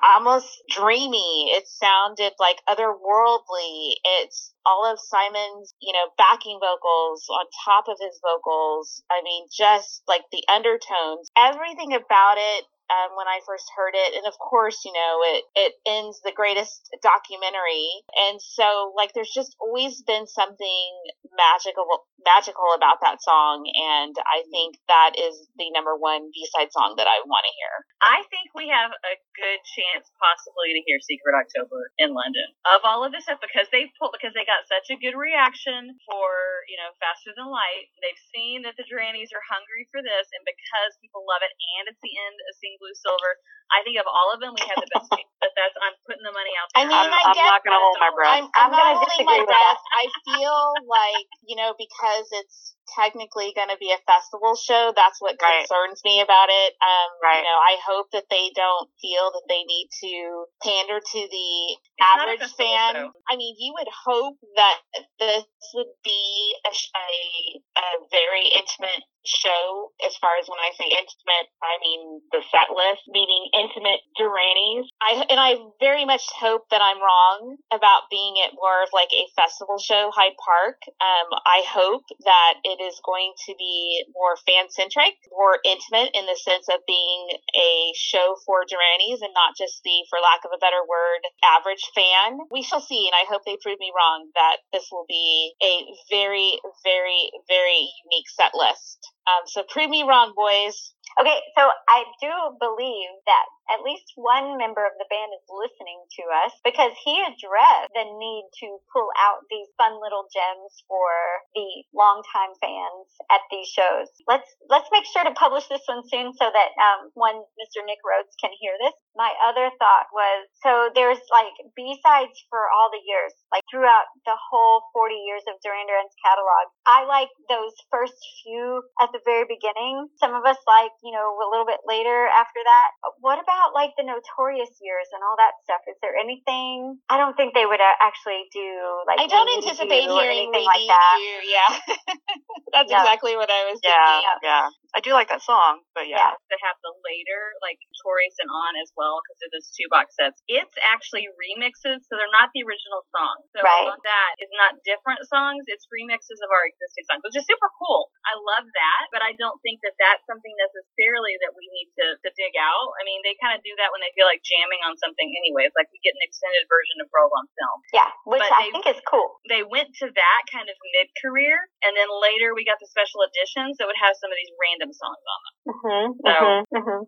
almost 0.01 0.47
dreamy. 0.69 1.51
It 1.51 1.67
sounded 1.67 2.33
like 2.39 2.61
otherworldly. 2.69 3.97
It's 4.21 4.53
all 4.65 4.85
of 4.85 4.99
Simon's, 4.99 5.73
you 5.81 5.93
know, 5.93 6.07
backing 6.17 6.59
vocals 6.61 7.25
on 7.29 7.45
top 7.65 7.85
of 7.87 7.97
his 7.99 8.19
vocals. 8.23 9.03
I 9.11 9.21
mean, 9.23 9.47
just 9.51 10.03
like 10.07 10.23
the 10.31 10.43
undertones, 10.51 11.29
everything 11.37 11.93
about 11.93 12.37
it. 12.37 12.65
Um, 12.91 13.15
when 13.15 13.27
I 13.27 13.39
first 13.47 13.65
heard 13.75 13.95
it, 13.95 14.15
and 14.15 14.27
of 14.27 14.35
course, 14.37 14.83
you 14.83 14.91
know, 14.91 15.13
it 15.23 15.43
it 15.55 15.73
ends 15.87 16.19
the 16.21 16.35
greatest 16.35 16.89
documentary, 17.01 17.87
and 18.27 18.41
so 18.41 18.93
like, 18.95 19.15
there's 19.15 19.31
just 19.33 19.55
always 19.59 20.03
been 20.03 20.27
something 20.27 20.89
magical 21.31 21.87
magical 22.23 22.71
about 22.75 23.03
that 23.03 23.23
song, 23.23 23.67
and 23.67 24.15
I 24.27 24.43
think 24.51 24.79
that 24.87 25.15
is 25.15 25.47
the 25.55 25.71
number 25.71 25.95
one 25.95 26.31
B 26.31 26.43
side 26.55 26.71
song 26.71 26.95
that 26.99 27.07
I 27.07 27.23
want 27.27 27.43
to 27.47 27.53
hear. 27.55 27.73
I 28.03 28.19
think 28.27 28.51
we 28.55 28.67
have 28.67 28.91
a 28.91 29.15
good 29.35 29.59
chance 29.63 30.07
possibly 30.19 30.75
to 30.75 30.81
hear 30.83 30.99
Secret 31.03 31.35
October 31.35 31.91
in 31.99 32.11
London. 32.11 32.51
Of 32.67 32.83
all 32.83 33.03
of 33.03 33.11
this 33.11 33.27
stuff 33.27 33.39
because 33.43 33.67
they 33.71 33.91
pulled 33.99 34.15
because 34.15 34.35
they 34.35 34.47
got 34.47 34.67
such 34.67 34.91
a 34.91 34.99
good 34.99 35.15
reaction 35.15 35.95
for, 36.07 36.63
you 36.67 36.75
know, 36.79 36.91
Faster 36.99 37.31
Than 37.35 37.47
Light. 37.47 37.91
They've 37.99 38.23
seen 38.31 38.63
that 38.67 38.75
the 38.75 38.87
Durannies 38.87 39.31
are 39.31 39.43
hungry 39.47 39.87
for 39.91 40.03
this 40.03 40.27
and 40.35 40.43
because 40.43 40.99
people 40.99 41.23
love 41.27 41.43
it 41.43 41.51
and 41.79 41.91
it's 41.91 42.03
the 42.03 42.15
end 42.15 42.37
of 42.39 42.53
Blue 42.79 42.93
Silver, 42.95 43.31
I 43.73 43.81
think 43.85 43.97
of 43.97 44.07
all 44.07 44.29
of 44.33 44.39
them 44.43 44.53
we 44.53 44.63
have 44.69 44.79
the 44.79 44.89
best. 44.93 45.09
But 45.41 45.51
that's 45.57 45.75
I'm 45.81 45.95
putting 46.07 46.23
the 46.23 46.31
money 46.33 46.53
out 46.55 46.69
there. 46.71 46.83
I 46.83 46.89
mean, 46.89 46.95
I'm, 46.95 47.11
I 47.11 47.33
I'm 47.33 47.39
not 47.49 47.61
gonna 47.65 47.81
hold 47.81 47.97
my 47.99 48.11
breath. 48.15 48.31
I'm, 48.31 48.45
I'm, 48.55 48.69
I'm 48.69 48.71
not 48.71 48.93
holding 49.01 49.25
my 49.27 49.41
breath. 49.43 49.81
I 49.91 50.03
feel 50.23 50.59
like, 50.87 51.27
you 51.43 51.55
know, 51.59 51.75
because 51.75 52.27
it's 52.31 52.77
technically 52.95 53.53
going 53.55 53.69
to 53.69 53.77
be 53.79 53.91
a 53.91 53.99
festival 54.05 54.55
show, 54.55 54.93
that's 54.95 55.19
what 55.21 55.35
Right. 55.41 55.65
concerns 55.67 56.01
me 56.03 56.21
about 56.21 56.49
it. 56.49 56.75
Um, 56.81 57.09
Right. 57.23 57.37
You 57.37 57.43
know, 57.43 57.59
I 57.59 57.77
hope 57.85 58.11
that 58.11 58.25
they 58.29 58.51
don't 58.55 58.89
feel 59.01 59.31
that 59.31 59.45
they 59.47 59.63
need 59.63 59.89
to 60.03 60.45
pander 60.63 60.99
to 60.99 61.19
the 61.27 61.49
It's 61.73 61.79
average 62.01 62.51
fan. 62.55 62.95
show. 62.95 63.11
I 63.29 63.35
mean, 63.35 63.55
you 63.57 63.73
would 63.77 63.87
hope 64.05 64.37
that 64.55 64.79
this 65.19 65.45
would 65.73 65.93
be 66.03 66.55
a, 66.65 66.71
a, 66.71 67.81
a 67.81 68.07
very 68.11 68.47
intimate 68.49 69.03
show. 69.25 69.91
As 70.05 70.15
far 70.17 70.35
as 70.39 70.47
when 70.49 70.59
I 70.59 70.71
say 70.77 70.85
intimate, 70.85 71.47
I 71.63 71.77
mean 71.81 72.21
the 72.31 72.43
set 72.51 72.69
list, 72.75 73.03
meaning 73.07 73.49
intimate 73.53 74.01
Durannies. 74.19 74.85
I 75.01 75.25
and 75.29 75.39
I 75.39 75.55
very 75.79 76.03
much 76.05 76.23
hope 76.39 76.67
that 76.71 76.81
I'm 76.81 76.99
wrong 76.99 77.55
about 77.71 78.09
being 78.11 78.35
it 78.37 78.51
more 78.53 78.83
of 78.83 78.89
like 78.91 79.07
a 79.13 79.25
festival 79.35 79.77
show, 79.79 80.11
Hyde 80.13 80.35
Park. 80.43 80.77
Um, 80.99 81.39
I 81.45 81.63
hope 81.67 82.03
that 82.25 82.53
it 82.63 82.72
is 82.81 83.01
going 83.03 83.33
to 83.45 83.53
be 83.57 84.05
more 84.13 84.39
fan 84.47 84.69
centric, 84.69 85.13
more 85.31 85.59
intimate 85.65 86.11
in 86.13 86.25
the 86.25 86.39
sense 86.39 86.69
of 86.69 86.81
being 86.87 87.35
a 87.53 87.93
show 87.93 88.35
for 88.45 88.65
Durannies 88.65 89.21
and 89.21 89.33
not 89.33 89.57
just 89.57 89.81
the, 89.83 90.05
for 90.09 90.17
lack 90.23 90.45
of 90.45 90.51
a 90.55 90.61
better 90.61 90.81
word, 90.87 91.21
average 91.43 91.83
fan. 91.93 92.39
We 92.49 92.63
shall 92.63 92.81
see, 92.81 93.09
and 93.09 93.15
I 93.17 93.29
hope 93.29 93.43
they 93.45 93.57
prove 93.61 93.79
me 93.79 93.91
wrong 93.91 94.31
that 94.35 94.63
this 94.71 94.87
will 94.91 95.05
be 95.07 95.53
a 95.61 95.85
very, 96.09 96.59
very, 96.83 97.29
very 97.49 97.89
unique 98.07 98.29
set 98.31 98.55
list. 98.55 98.99
Um, 99.27 99.43
so 99.45 99.63
prove 99.67 99.89
me 99.89 100.03
wrong, 100.03 100.33
boys. 100.35 100.93
Okay, 101.19 101.39
so 101.53 101.69
I 101.69 102.09
do 102.17 102.33
believe 102.57 103.13
that 103.29 103.47
at 103.69 103.85
least 103.85 104.17
one 104.17 104.57
member 104.57 104.81
of 104.81 104.97
the 104.97 105.05
band 105.13 105.29
is 105.37 105.45
listening 105.45 106.01
to 106.19 106.23
us 106.45 106.53
because 106.65 106.91
he 107.05 107.21
addressed 107.21 107.93
the 107.93 108.09
need 108.17 108.49
to 108.65 108.81
pull 108.89 109.13
out 109.21 109.45
these 109.45 109.69
fun 109.77 110.01
little 110.01 110.25
gems 110.33 110.73
for 110.89 111.09
the 111.53 111.69
longtime 111.93 112.57
fans 112.57 113.07
at 113.29 113.45
these 113.53 113.69
shows. 113.69 114.09
Let's 114.25 114.49
let's 114.73 114.89
make 114.89 115.05
sure 115.05 115.23
to 115.23 115.37
publish 115.37 115.69
this 115.69 115.85
one 115.85 116.01
soon 116.09 116.33
so 116.33 116.49
that 116.49 116.69
um, 116.81 117.13
when 117.13 117.45
Mr. 117.61 117.85
Nick 117.85 118.01
Rhodes 118.01 118.33
can 118.41 118.51
hear 118.57 118.73
this. 118.81 118.97
My 119.15 119.29
other 119.45 119.69
thought 119.77 120.09
was 120.09 120.49
so 120.65 120.89
there's 120.97 121.21
like 121.29 121.53
B 121.77 121.93
sides 122.01 122.33
for 122.49 122.65
all 122.73 122.89
the 122.89 123.01
years, 123.05 123.33
like 123.53 123.61
throughout 123.69 124.09
the 124.25 124.33
whole 124.33 124.81
40 124.93 125.13
years 125.21 125.45
of 125.45 125.61
Duran 125.61 125.85
Duran's 125.85 126.13
catalog. 126.25 126.73
I 126.89 127.05
like 127.05 127.29
those 127.45 127.73
first 127.93 128.17
few 128.41 128.81
at 129.01 129.13
the 129.13 129.21
very 129.25 129.45
beginning. 129.45 130.09
Some 130.17 130.33
of 130.33 130.41
us 130.49 130.57
like, 130.65 130.89
you 131.05 131.13
know, 131.13 131.37
a 131.37 131.47
little 131.53 131.65
bit 131.69 131.85
later 131.85 132.25
after 132.31 132.57
that. 132.63 132.87
But 133.05 133.13
what 133.21 133.37
about 133.37 133.77
like 133.77 133.93
the 134.01 134.05
notorious 134.07 134.73
years 134.81 135.07
and 135.13 135.21
all 135.21 135.37
that 135.37 135.53
stuff? 135.67 135.85
Is 135.85 135.97
there 136.01 136.17
anything? 136.17 136.97
I 137.09 137.21
don't 137.21 137.37
think 137.37 137.53
they 137.53 137.69
would 137.69 137.81
uh, 137.81 137.95
actually 138.01 138.49
do 138.49 138.65
like 139.05 139.21
I 139.21 139.29
don't 139.29 139.49
anticipate 139.61 140.09
You 140.09 140.17
hearing 140.17 140.49
anything 140.49 140.65
like 140.65 140.89
that. 140.89 141.15
You. 141.21 141.35
Yeah. 141.53 141.71
That's 142.73 142.89
Yeah. 142.89 143.05
exactly 143.05 143.37
what 143.37 143.49
I 143.53 143.69
was 143.69 143.77
Yeah, 143.85 143.93
thinking. 143.93 144.39
yeah. 144.49 144.65
I 144.95 144.99
do 145.01 145.13
like 145.13 145.29
that 145.29 145.41
song, 145.41 145.81
but 145.97 146.05
yeah. 146.09 146.33
to 146.37 146.55
have 146.65 146.77
the 146.85 146.93
later, 147.01 147.39
like 147.65 147.77
Notorious 147.81 148.37
and 148.41 148.49
On 148.49 148.73
as 148.81 148.89
well, 148.93 149.02
because 149.23 149.39
of 149.43 149.49
those 149.53 149.67
two 149.75 149.87
box 149.91 150.15
sets. 150.15 150.39
It's 150.47 150.75
actually 150.83 151.27
remixes, 151.35 152.03
so 152.07 152.15
they're 152.15 152.31
not 152.35 152.49
the 152.55 152.63
original 152.63 153.03
songs. 153.11 153.43
So 153.55 153.59
Right. 153.63 153.91
that 153.91 154.31
is 154.39 154.51
not 154.55 154.79
different 154.87 155.21
songs, 155.27 155.65
it's 155.67 155.85
remixes 155.91 156.39
of 156.43 156.49
our 156.51 156.63
existing 156.67 157.05
songs, 157.09 157.21
which 157.27 157.37
is 157.37 157.45
super 157.47 157.69
cool. 157.79 158.07
I 158.27 158.33
love 158.39 158.65
that, 158.67 159.03
but 159.11 159.21
I 159.23 159.35
don't 159.35 159.59
think 159.63 159.83
that 159.83 159.95
that's 159.99 160.23
something 160.29 160.53
necessarily 160.59 161.35
that 161.43 161.53
we 161.55 161.65
need 161.73 161.89
to, 161.99 162.07
to 162.23 162.29
dig 162.39 162.55
out. 162.59 162.89
I 162.99 163.03
mean, 163.07 163.19
they 163.27 163.35
kind 163.43 163.53
of 163.55 163.61
do 163.63 163.73
that 163.83 163.91
when 163.91 163.99
they 164.03 164.11
feel 164.15 164.27
like 164.29 164.41
jamming 164.45 164.81
on 164.87 164.95
something 164.99 165.27
anyways, 165.27 165.71
like 165.75 165.87
we 165.91 165.99
get 166.03 166.15
an 166.17 166.23
extended 166.23 166.63
version 166.71 166.97
of 167.03 167.07
Girls 167.11 167.33
on 167.35 167.45
Film. 167.57 167.77
Yeah, 167.95 168.09
which 168.27 168.41
But 168.43 168.51
I 168.53 168.67
they- 168.67 168.71
think 168.75 168.85
is 168.87 169.01
cool. 169.07 169.39
They 169.49 169.63
went 169.63 169.91
to 170.03 170.07
that 170.09 170.41
kind 170.51 170.67
of 170.71 170.75
mid-career, 170.95 171.55
and 171.83 171.93
then 171.97 172.07
later 172.09 172.53
we 172.55 172.63
got 172.63 172.79
the 172.79 172.87
special 172.89 173.21
editions 173.27 173.77
that 173.81 173.87
would 173.89 173.99
have 173.99 174.15
some 174.17 174.31
of 174.31 174.37
these 174.37 174.53
random 174.61 174.91
songs 174.93 175.23
on 175.23 175.39
them. 175.43 175.53
Mm-hmm, 175.73 176.07
So- 176.23 176.63
mm-hmm. 176.79 177.01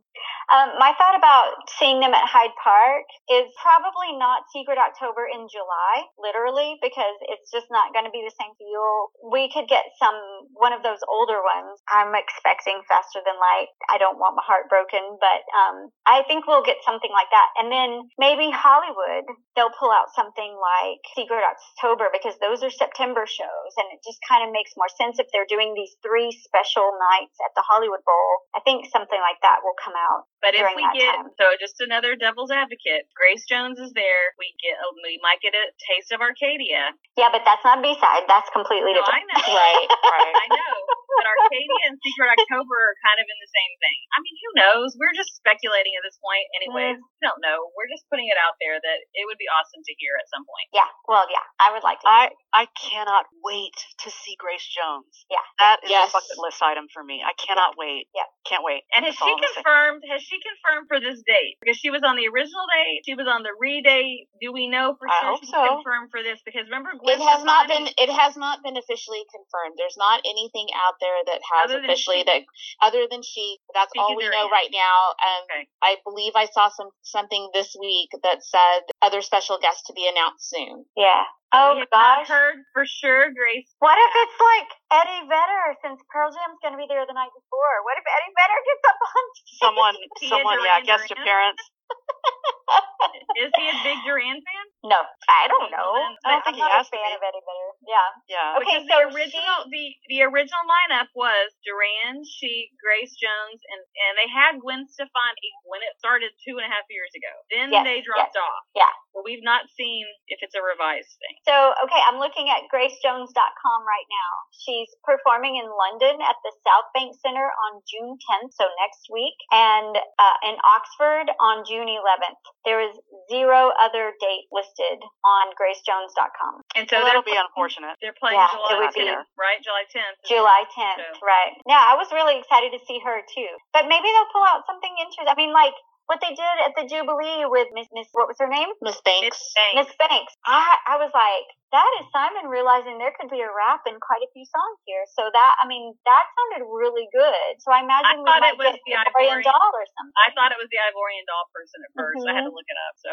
Um, 0.46 0.78
my 0.78 0.94
thought 0.98 1.18
about 1.18 1.58
seeing 1.86 2.02
them 2.02 2.18
at 2.18 2.26
Hyde 2.26 2.58
Park 2.58 3.06
is 3.30 3.46
probably 3.62 4.18
not 4.18 4.50
Secret 4.50 4.82
October 4.82 5.30
in 5.30 5.46
July, 5.46 6.10
literally, 6.18 6.82
because 6.82 7.14
it's 7.30 7.54
just 7.54 7.70
not 7.70 7.94
going 7.94 8.10
to 8.10 8.14
be 8.14 8.26
the 8.26 8.34
same 8.34 8.58
feel. 8.58 9.14
We 9.30 9.54
could 9.54 9.70
get 9.70 9.86
some 10.02 10.18
one 10.58 10.74
of 10.74 10.82
those 10.82 10.98
older 11.06 11.46
ones. 11.46 11.78
I'm 11.86 12.18
expecting 12.18 12.82
Faster 12.90 13.22
Than 13.22 13.38
Light. 13.38 13.70
I 13.94 14.02
don't 14.02 14.18
want 14.18 14.34
my 14.34 14.42
heart 14.42 14.66
broken, 14.66 15.22
but 15.22 15.46
um, 15.54 15.94
I 16.10 16.26
think 16.26 16.50
we'll 16.50 16.66
get 16.66 16.82
something 16.82 17.14
like 17.14 17.30
that. 17.30 17.50
And 17.62 17.70
then 17.70 18.10
maybe 18.18 18.50
Hollywood, 18.50 19.30
they'll 19.54 19.74
pull 19.78 19.94
out 19.94 20.10
something 20.18 20.58
like 20.58 21.06
Secret 21.14 21.46
October 21.46 22.10
because 22.10 22.34
those 22.42 22.66
are 22.66 22.74
September 22.74 23.30
shows, 23.30 23.72
and 23.78 23.94
it 23.94 24.02
just 24.02 24.18
kind 24.26 24.42
of 24.42 24.50
makes 24.50 24.74
more 24.74 24.90
sense 24.98 25.22
if 25.22 25.30
they're 25.30 25.46
doing 25.46 25.78
these 25.78 25.94
three 26.02 26.34
special 26.34 26.98
nights 27.14 27.38
at 27.46 27.54
the 27.54 27.62
Hollywood 27.62 28.02
Bowl. 28.02 28.50
I 28.58 28.66
think 28.66 28.90
something 28.90 29.22
like 29.22 29.38
that 29.46 29.62
will 29.62 29.78
come 29.78 29.94
out. 29.94 30.26
But 30.42 30.58
if 30.58 30.66
we 30.74 30.86
get 30.98 31.14
time. 31.14 31.30
so 31.38 31.46
just 31.62 31.75
another 31.80 32.16
devil's 32.16 32.52
advocate, 32.52 33.08
Grace 33.16 33.44
Jones 33.48 33.80
is 33.80 33.92
there. 33.96 34.34
We 34.40 34.54
get 34.62 34.78
we 35.04 35.20
might 35.24 35.40
get 35.42 35.54
a 35.56 35.66
taste 35.92 36.12
of 36.12 36.22
Arcadia. 36.22 36.94
Yeah, 37.16 37.32
but 37.32 37.44
that's 37.48 37.64
not 37.64 37.80
B 37.84 37.96
side. 37.98 38.28
That's 38.28 38.50
completely 38.52 38.92
No, 38.94 39.02
different. 39.04 39.24
I 39.24 39.30
know, 39.32 39.42
Right, 39.66 39.88
right. 40.20 40.36
I 40.36 40.48
know. 40.52 40.74
But 41.16 41.26
Arcadia 41.32 41.80
and 41.88 41.96
Secret 42.04 42.28
October 42.36 42.76
are 42.92 42.98
kind 43.00 43.20
of 43.24 43.28
in 43.28 43.38
the 43.40 43.48
same 43.56 43.74
thing. 43.80 43.98
I 44.12 44.18
mean, 44.20 44.36
who 44.36 44.50
knows? 44.60 44.90
We're 45.00 45.16
just 45.16 45.32
speculating 45.40 45.96
at 45.96 46.04
this 46.04 46.20
point, 46.20 46.44
anyways. 46.60 47.00
Mm. 47.00 47.08
We 47.08 47.20
don't 47.24 47.40
know. 47.40 47.72
We're 47.80 47.88
just 47.88 48.04
putting 48.12 48.28
it 48.28 48.36
out 48.36 48.60
there 48.60 48.76
that 48.76 49.00
it 49.16 49.24
would 49.24 49.40
be 49.40 49.48
awesome 49.48 49.80
to 49.80 49.94
hear 49.96 50.20
at 50.20 50.28
some 50.28 50.44
point. 50.44 50.68
Yeah, 50.76 50.90
well, 51.08 51.24
yeah, 51.32 51.44
I 51.64 51.72
would 51.72 51.88
like 51.88 52.04
to. 52.04 52.08
I 52.12 52.36
I 52.52 52.68
cannot 52.76 53.32
wait 53.48 53.76
to 54.04 54.12
see 54.12 54.36
Grace 54.36 54.64
Jones. 54.68 55.24
Yeah. 55.32 55.44
That 55.64 55.80
is 55.88 55.90
Yes. 55.92 56.12
a 56.12 56.20
bucket 56.20 56.36
list 56.44 56.60
item 56.60 56.92
for 56.92 57.04
me. 57.04 57.24
I 57.24 57.32
cannot 57.40 57.80
wait. 57.80 58.12
yeah, 58.12 58.28
Can't 58.44 58.64
wait. 58.64 58.84
And 58.92 59.08
has 59.08 59.16
she 59.16 59.24
all 59.24 59.32
I'm 59.32 59.40
gonna 59.40 59.48
say. 59.56 59.64
confirmed? 59.64 60.02
Has 60.12 60.20
she 60.24 60.36
confirmed 60.44 60.88
for 60.92 61.00
this 61.00 61.24
date? 61.24 61.56
Because 61.66 61.82
she 61.82 61.90
was 61.90 62.06
on 62.06 62.14
the 62.14 62.30
original 62.30 62.70
date, 62.70 63.02
she 63.10 63.18
was 63.18 63.26
on 63.26 63.42
the 63.42 63.50
redate. 63.58 64.30
Do 64.38 64.54
we 64.54 64.70
know 64.70 64.94
for 65.02 65.10
sure 65.10 65.42
she's 65.42 65.50
so. 65.50 65.82
confirmed 65.82 66.14
for 66.14 66.22
this? 66.22 66.38
Because 66.46 66.70
remember, 66.70 66.94
Gwen 66.94 67.18
It 67.18 67.26
has 67.26 67.42
not 67.42 67.66
been. 67.66 67.90
It 67.90 68.14
has 68.14 68.38
not 68.38 68.62
been 68.62 68.78
officially 68.78 69.26
confirmed. 69.34 69.74
There's 69.82 69.98
not 69.98 70.22
anything 70.22 70.70
out 70.78 71.02
there 71.02 71.26
that 71.34 71.42
has 71.42 71.74
officially 71.74 72.22
she. 72.22 72.30
that. 72.30 72.46
Other 72.86 73.10
than 73.10 73.26
she, 73.26 73.58
that's 73.74 73.90
all 73.98 74.14
we 74.14 74.30
know 74.30 74.46
right 74.54 74.70
now. 74.70 75.18
Um, 75.18 75.42
Okay. 75.46 75.68
I 75.82 75.98
believe 76.04 76.34
I 76.36 76.46
saw 76.46 76.70
some 76.70 76.90
something 77.02 77.50
this 77.54 77.76
week 77.80 78.10
that 78.24 78.44
said 78.44 78.86
other 79.02 79.22
special 79.22 79.58
guests 79.62 79.84
to 79.88 79.94
be 79.94 80.08
announced 80.08 80.50
soon. 80.50 80.86
Yeah. 80.96 81.24
We 81.56 81.82
Oh 81.82 81.86
not 81.88 81.92
gosh. 81.92 82.28
heard 82.28 82.58
for 82.76 82.84
sure, 82.84 83.32
Grace. 83.32 83.70
What 83.80 83.96
if 83.96 84.12
it's 84.28 84.38
like 84.40 84.70
Eddie 85.02 85.24
Vedder 85.32 85.66
since 85.84 86.00
Pearl 86.12 86.30
Jam's 86.32 86.60
gonna 86.62 86.78
be 86.80 86.86
there 86.92 87.06
the 87.08 87.16
night 87.16 87.32
before? 87.32 87.76
What 87.88 87.96
if 87.96 88.06
Eddie 88.06 88.34
Vedder 88.36 88.60
gets 88.68 88.84
up 88.92 89.00
on 89.00 89.24
stage? 89.36 89.60
Someone, 89.64 89.96
someone, 90.28 90.58
yeah, 90.62 90.80
Duran 90.84 90.86
guest 90.86 91.06
Duran? 91.10 91.22
appearance. 91.24 91.64
Is 93.38 93.52
he 93.54 93.66
a 93.70 93.78
big 93.86 94.00
Duran 94.08 94.42
fan? 94.42 94.66
No, 94.90 94.98
I 95.30 95.46
don't 95.46 95.70
know. 95.70 95.92
I 96.26 96.34
don't 96.34 96.44
think 96.48 96.58
I'm 96.58 96.66
he 96.66 96.66
has 96.66 96.88
a 96.88 96.94
fan 96.94 97.12
of 97.14 97.22
Eddie 97.22 97.44
Vedder. 97.46 97.70
Yeah. 97.86 98.10
Yeah. 98.26 98.58
Okay, 98.64 98.80
so 98.82 98.90
the 98.90 99.00
original 99.14 99.58
the 99.70 99.86
the 100.10 100.20
original 100.26 100.66
lineup 100.66 101.12
was 101.14 101.54
Duran, 101.62 102.26
she, 102.26 102.74
Grace 102.82 103.14
Jones, 103.14 103.62
and 103.70 103.82
and 104.08 104.14
they 104.18 104.30
had 104.32 104.58
Gwen 104.58 104.88
Stefani 104.90 105.50
when 105.70 105.84
it 105.86 105.94
started 106.02 106.34
two 106.42 106.58
and 106.58 106.66
a 106.66 106.72
half 106.72 106.88
years 106.90 107.12
ago. 107.14 107.34
Then 107.54 107.68
Yes, 107.70 107.86
they 107.86 108.00
dropped 108.02 108.34
off. 108.40 108.64
Yeah. 108.74 108.90
But 109.16 109.24
we've 109.24 109.42
not 109.48 109.64
seen 109.80 110.04
if 110.28 110.44
it's 110.44 110.54
a 110.54 110.62
revised 110.62 111.16
thing. 111.24 111.40
So, 111.48 111.56
okay, 111.88 112.02
I'm 112.04 112.20
looking 112.20 112.52
at 112.52 112.68
gracejones.com 112.68 113.80
right 113.88 114.08
now. 114.12 114.32
She's 114.52 114.92
performing 115.08 115.56
in 115.56 115.72
London 115.72 116.20
at 116.20 116.36
the 116.44 116.52
South 116.68 116.92
Bank 116.92 117.16
Center 117.24 117.48
on 117.48 117.80
June 117.88 118.20
10th, 118.20 118.52
so 118.52 118.68
next 118.84 119.08
week, 119.08 119.40
and 119.56 119.96
uh, 119.96 120.38
in 120.52 120.60
Oxford 120.68 121.32
on 121.40 121.64
June 121.64 121.88
11th. 121.88 122.44
There 122.68 122.84
is 122.84 122.92
zero 123.32 123.72
other 123.80 124.12
date 124.20 124.52
listed 124.52 125.00
on 125.24 125.56
gracejones.com. 125.56 126.60
And 126.76 126.84
so 126.92 127.00
Well, 127.00 127.06
that'll 127.08 127.24
be 127.24 127.40
unfortunate. 127.40 127.96
They're 128.04 128.18
playing 128.20 128.36
Yeah, 128.36 128.52
July 128.52 128.84
would 128.84 128.94
be. 128.94 129.08
10th, 129.08 129.32
right? 129.40 129.60
July 129.64 129.86
10th. 129.88 130.18
July 130.28 130.62
10th, 130.76 131.16
So- 131.16 131.24
right. 131.26 131.56
Yeah, 131.70 131.80
I 131.88 131.96
was 131.96 132.12
really 132.12 132.36
excited 132.36 132.76
to 132.76 132.82
see 132.84 133.00
her 133.00 133.22
too. 133.32 133.52
But 133.72 133.88
maybe 133.88 134.12
they'll 134.12 134.34
pull 134.36 134.44
out 134.44 134.68
something 134.68 134.92
interesting. 135.00 135.32
I 135.32 135.36
mean, 135.40 135.54
like 135.54 135.74
what 136.08 136.20
they 136.22 136.30
did 136.36 136.56
at 136.66 136.74
the 136.78 136.88
Jubilee 136.88 137.46
with 137.46 137.68
Miss 137.74 137.88
Miss 137.94 138.08
what 138.14 138.28
was 138.28 138.38
her 138.40 138.48
name? 138.48 138.70
Miss 138.82 138.96
Miss 138.96 139.02
Banks. 139.02 139.54
Banks. 139.56 139.90
Miss 139.90 139.96
Banks. 139.98 140.34
I 140.46 140.78
I 140.88 140.98
was 140.98 141.12
like, 141.14 141.48
that 141.76 141.92
is 142.00 142.08
Simon 142.16 142.48
realizing 142.48 142.96
there 142.96 143.12
could 143.20 143.28
be 143.28 143.44
a 143.44 143.52
rap 143.52 143.84
in 143.84 144.00
quite 144.00 144.24
a 144.24 144.32
few 144.32 144.48
songs 144.48 144.80
here. 144.88 145.04
So 145.12 145.28
that 145.28 145.54
I 145.60 145.68
mean, 145.68 145.92
that 146.08 146.24
sounded 146.32 146.64
really 146.72 147.12
good. 147.12 147.52
So 147.60 147.76
I 147.76 147.84
imagine 147.84 148.24
we 148.24 148.32
thought 148.32 148.40
might 148.48 148.56
it 148.56 148.60
was 148.64 148.72
get 148.72 148.80
the 148.88 148.96
Ivorian 148.96 149.44
Ivorian- 149.44 149.52
doll 149.52 149.72
or 149.76 149.86
something. 149.92 150.16
I 150.24 150.32
thought 150.32 150.56
it 150.56 150.60
was 150.64 150.72
the 150.72 150.80
Ivorian 150.80 151.26
doll 151.28 151.46
person 151.52 151.84
at 151.84 151.92
1st 152.00 152.24
I 152.24 152.32
had 152.40 152.44
to 152.48 152.54
Mhm. 152.54 152.56
look 152.56 152.70
it 152.72 152.80
up. 152.88 152.96
So 153.04 153.12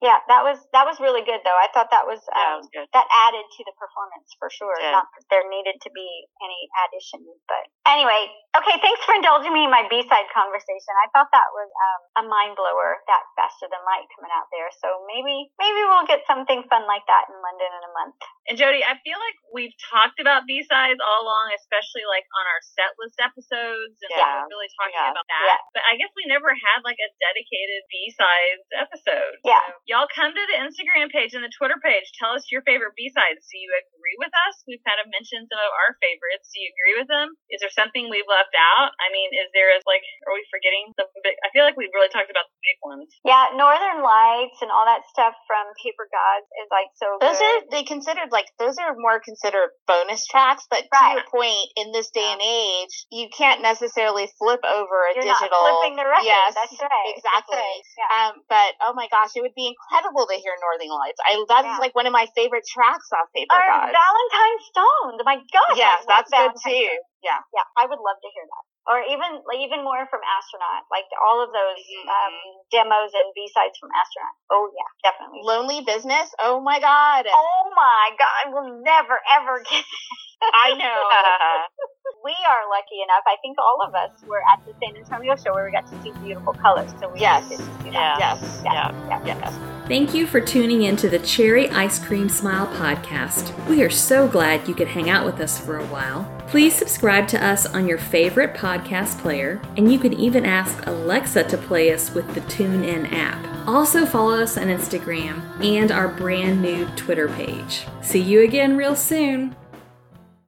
Yeah, 0.00 0.18
that 0.30 0.42
was 0.46 0.56
that 0.72 0.86
was 0.88 0.96
really 1.04 1.20
good 1.26 1.42
though. 1.44 1.58
I 1.60 1.68
thought 1.74 1.90
that 1.92 2.06
was 2.08 2.22
um, 2.32 2.64
was 2.64 2.70
good. 2.72 2.88
that 2.96 3.04
added 3.12 3.44
to 3.44 3.60
the 3.68 3.74
performance 3.76 4.32
for 4.40 4.48
sure. 4.48 4.72
Not 4.88 5.04
that 5.12 5.24
there 5.28 5.44
needed 5.50 5.76
to 5.84 5.90
be 5.90 6.06
any 6.40 6.60
addition, 6.86 7.20
but 7.50 7.66
anyway, 7.84 8.30
okay. 8.56 8.78
Thanks 8.80 9.02
for 9.04 9.12
indulging 9.18 9.52
me 9.52 9.64
in 9.66 9.72
my 9.74 9.84
B 9.90 10.06
side 10.06 10.30
conversation. 10.32 10.94
I 11.02 11.10
thought 11.12 11.28
that 11.34 11.50
was 11.52 11.66
um, 11.68 12.00
a 12.22 12.28
mind 12.30 12.54
blower. 12.56 13.02
That 13.10 13.26
faster 13.34 13.66
than 13.66 13.82
light 13.84 14.06
coming 14.16 14.30
out 14.38 14.46
there. 14.54 14.70
So 14.78 15.02
maybe 15.10 15.50
maybe 15.58 15.80
we'll 15.90 16.06
get 16.06 16.22
something 16.30 16.62
fun 16.70 16.86
like 16.86 17.02
that 17.10 17.26
in 17.28 17.34
London 17.42 17.70
in 17.74 17.82
a 17.82 17.92
month. 17.98 18.14
And 18.48 18.56
Jody, 18.56 18.80
I 18.80 18.96
feel 19.04 19.18
like 19.20 19.36
we've 19.52 19.74
talked 19.92 20.16
about 20.22 20.48
B 20.48 20.64
sides 20.64 20.96
all 21.04 21.20
along, 21.26 21.52
especially 21.58 22.08
like 22.08 22.24
on 22.32 22.44
our 22.48 22.60
set 22.64 22.96
list 22.96 23.20
episodes, 23.20 24.00
and 24.00 24.08
Yeah, 24.08 24.40
we're 24.40 24.48
really 24.56 24.72
talking 24.78 24.96
yeah, 24.96 25.12
about 25.12 25.28
that. 25.28 25.44
yeah. 25.52 25.60
But 25.76 25.84
I 25.84 26.00
guess 26.00 26.08
we 26.16 26.24
never 26.24 26.48
had 26.56 26.80
like 26.80 26.96
a 26.96 27.10
dedicated 27.20 27.84
B 27.92 28.08
sides 28.16 28.64
episode. 28.72 29.36
Yeah. 29.44 29.60
So 29.68 29.76
y'all 29.84 30.08
come 30.08 30.32
to 30.32 30.44
the 30.48 30.56
Instagram 30.64 31.12
page 31.12 31.36
and 31.36 31.44
the 31.44 31.52
Twitter 31.52 31.76
page. 31.84 32.08
Tell 32.16 32.32
us 32.32 32.48
your 32.48 32.64
favorite 32.64 32.96
B 32.96 33.12
sides. 33.12 33.44
Do 33.52 33.60
you 33.60 33.68
agree 33.68 34.16
with 34.16 34.32
us? 34.48 34.64
We've 34.64 34.80
kind 34.86 34.96
of 35.02 35.12
mentioned 35.12 35.44
some 35.52 35.60
of 35.60 35.72
our 35.84 36.00
favorites. 36.00 36.48
Do 36.48 36.64
you 36.64 36.72
agree 36.72 36.96
with 37.04 37.08
them? 37.12 37.36
Is 37.52 37.60
there 37.60 37.72
something 37.74 38.08
we've 38.08 38.28
left 38.32 38.56
out? 38.56 38.96
I 38.96 39.12
mean, 39.12 39.28
is 39.36 39.52
there 39.52 39.76
a, 39.76 39.84
like, 39.84 40.04
are 40.24 40.32
we 40.32 40.40
forgetting 40.48 40.96
some 40.96 41.12
big? 41.20 41.36
I 41.44 41.52
feel 41.52 41.68
like 41.68 41.76
we've 41.76 41.92
really 41.92 42.08
talked 42.08 42.32
about 42.32 42.48
the 42.48 42.58
big 42.64 42.78
ones. 42.80 43.12
Yeah, 43.28 43.52
Northern 43.52 44.00
Lights 44.00 44.64
and 44.64 44.72
all 44.72 44.88
that 44.88 45.04
stuff 45.12 45.36
from 45.44 45.68
Paper 45.84 46.08
Gods 46.08 46.48
is 46.64 46.68
like 46.72 46.88
so 46.96 47.20
Those 47.20 47.36
good. 47.36 47.44
are 47.44 47.60
they 47.78 47.86
considered 47.86 48.34
like 48.34 48.50
those 48.58 48.74
are 48.82 48.90
more 48.98 49.22
considered 49.22 49.70
bonus 49.86 50.26
tracks, 50.26 50.66
but 50.68 50.82
to 50.82 50.88
Right. 50.90 51.14
your 51.22 51.26
point, 51.30 51.70
in 51.78 51.92
this 51.94 52.10
day 52.10 52.26
and 52.26 52.42
age, 52.42 53.06
you 53.14 53.30
can't 53.30 53.62
necessarily 53.62 54.26
flip 54.38 54.58
over 54.66 54.96
a 55.06 55.14
You're 55.14 55.22
digital. 55.30 55.46
not 55.54 55.78
flipping 55.78 55.94
the 55.94 56.02
record. 56.02 56.26
Yes, 56.26 56.54
That's 56.58 56.74
right. 56.82 57.14
exactly. 57.14 57.54
That's 57.54 57.62
right. 57.62 57.82
Yeah. 57.94 58.26
Um, 58.26 58.32
but 58.50 58.70
oh 58.82 58.92
my 58.98 59.06
gosh, 59.14 59.30
it 59.38 59.42
would 59.46 59.54
be 59.54 59.70
incredible 59.70 60.26
to 60.26 60.34
hear 60.34 60.54
Northern 60.58 60.90
Lights. 60.90 61.20
I 61.22 61.38
that 61.54 61.64
is 61.64 61.70
Yeah. 61.70 61.78
like 61.78 61.94
one 61.94 62.06
of 62.06 62.12
my 62.12 62.26
favorite 62.34 62.66
tracks 62.66 63.06
off 63.14 63.30
Paper 63.34 63.54
Gods. 63.54 63.94
Valentine 63.94 64.58
Stones. 64.74 65.18
My 65.24 65.36
gosh. 65.38 65.76
Yes, 65.78 66.04
that's 66.08 66.30
good 66.30 66.50
too. 66.58 66.90
Stones. 66.90 67.06
Yeah. 67.22 67.40
Yeah, 67.54 67.66
I 67.76 67.86
would 67.86 67.98
love 67.98 68.18
to 68.22 68.30
hear 68.34 68.46
that. 68.46 68.64
Or 68.88 68.98
even 69.04 69.42
like 69.44 69.60
even 69.60 69.84
more 69.84 70.06
from 70.08 70.20
Astronaut, 70.24 70.88
like 70.90 71.04
all 71.20 71.44
of 71.44 71.52
those 71.52 71.82
Mhm. 71.82 72.08
um, 72.08 72.34
demos 72.72 73.12
and 73.12 73.28
B 73.34 73.44
sides 73.52 73.76
from 73.76 73.90
Astronaut. 73.92 74.36
Oh 74.48 74.70
yeah, 74.72 74.88
definitely. 75.04 75.40
Lonely 75.44 75.80
Business. 75.84 76.32
Oh 76.40 76.60
my 76.60 76.80
god. 76.80 77.26
Oh 77.28 77.70
my 77.76 78.10
god, 78.16 78.52
we'll 78.54 78.80
never 78.82 79.20
ever 79.36 79.60
get. 79.68 79.84
I 80.54 80.72
know. 80.74 81.00
we 82.24 82.32
are 82.48 82.62
lucky 82.70 83.02
enough. 83.02 83.24
I 83.26 83.36
think 83.42 83.58
all 83.58 83.82
of 83.86 83.94
us 83.94 84.22
were 84.24 84.40
at 84.52 84.64
the 84.64 84.72
San 84.80 84.96
Antonio 84.96 85.34
show 85.36 85.52
where 85.52 85.66
we 85.66 85.72
got 85.72 85.86
to 85.90 86.00
see 86.02 86.12
beautiful 86.24 86.54
colors. 86.54 86.90
So 87.00 87.08
we 87.10 87.20
Yes. 87.20 87.48
did 87.48 87.58
see 87.58 87.90
that. 87.90 87.92
Yeah. 87.92 88.18
Yes. 88.18 88.62
Yeah. 88.64 88.90
Yeah. 89.08 89.22
Yes. 89.26 89.58
Thank 89.88 90.14
you 90.14 90.26
for 90.26 90.40
tuning 90.40 90.82
in 90.82 90.96
to 90.96 91.08
the 91.08 91.18
Cherry 91.18 91.68
Ice 91.70 91.98
Cream 91.98 92.28
Smile 92.28 92.68
podcast. 92.68 93.52
We 93.68 93.82
are 93.82 93.90
so 93.90 94.28
glad 94.28 94.68
you 94.68 94.74
could 94.74 94.88
hang 94.88 95.10
out 95.10 95.26
with 95.26 95.40
us 95.40 95.58
for 95.58 95.76
a 95.78 95.84
while. 95.86 96.24
Please 96.48 96.74
subscribe 96.74 97.28
to 97.28 97.44
us 97.44 97.66
on 97.66 97.86
your 97.86 97.98
favorite 97.98 98.54
podcast 98.54 99.18
player, 99.18 99.60
and 99.76 99.92
you 99.92 99.98
can 99.98 100.14
even 100.14 100.46
ask 100.46 100.86
Alexa 100.86 101.44
to 101.44 101.58
play 101.58 101.92
us 101.92 102.14
with 102.14 102.26
the 102.34 102.40
TuneIn 102.40 103.12
app. 103.12 103.68
Also, 103.68 104.06
follow 104.06 104.40
us 104.40 104.56
on 104.56 104.68
Instagram 104.68 105.42
and 105.62 105.92
our 105.92 106.08
brand 106.08 106.62
new 106.62 106.86
Twitter 106.96 107.28
page. 107.28 107.84
See 108.00 108.22
you 108.22 108.40
again 108.40 108.78
real 108.78 108.96
soon. 108.96 109.54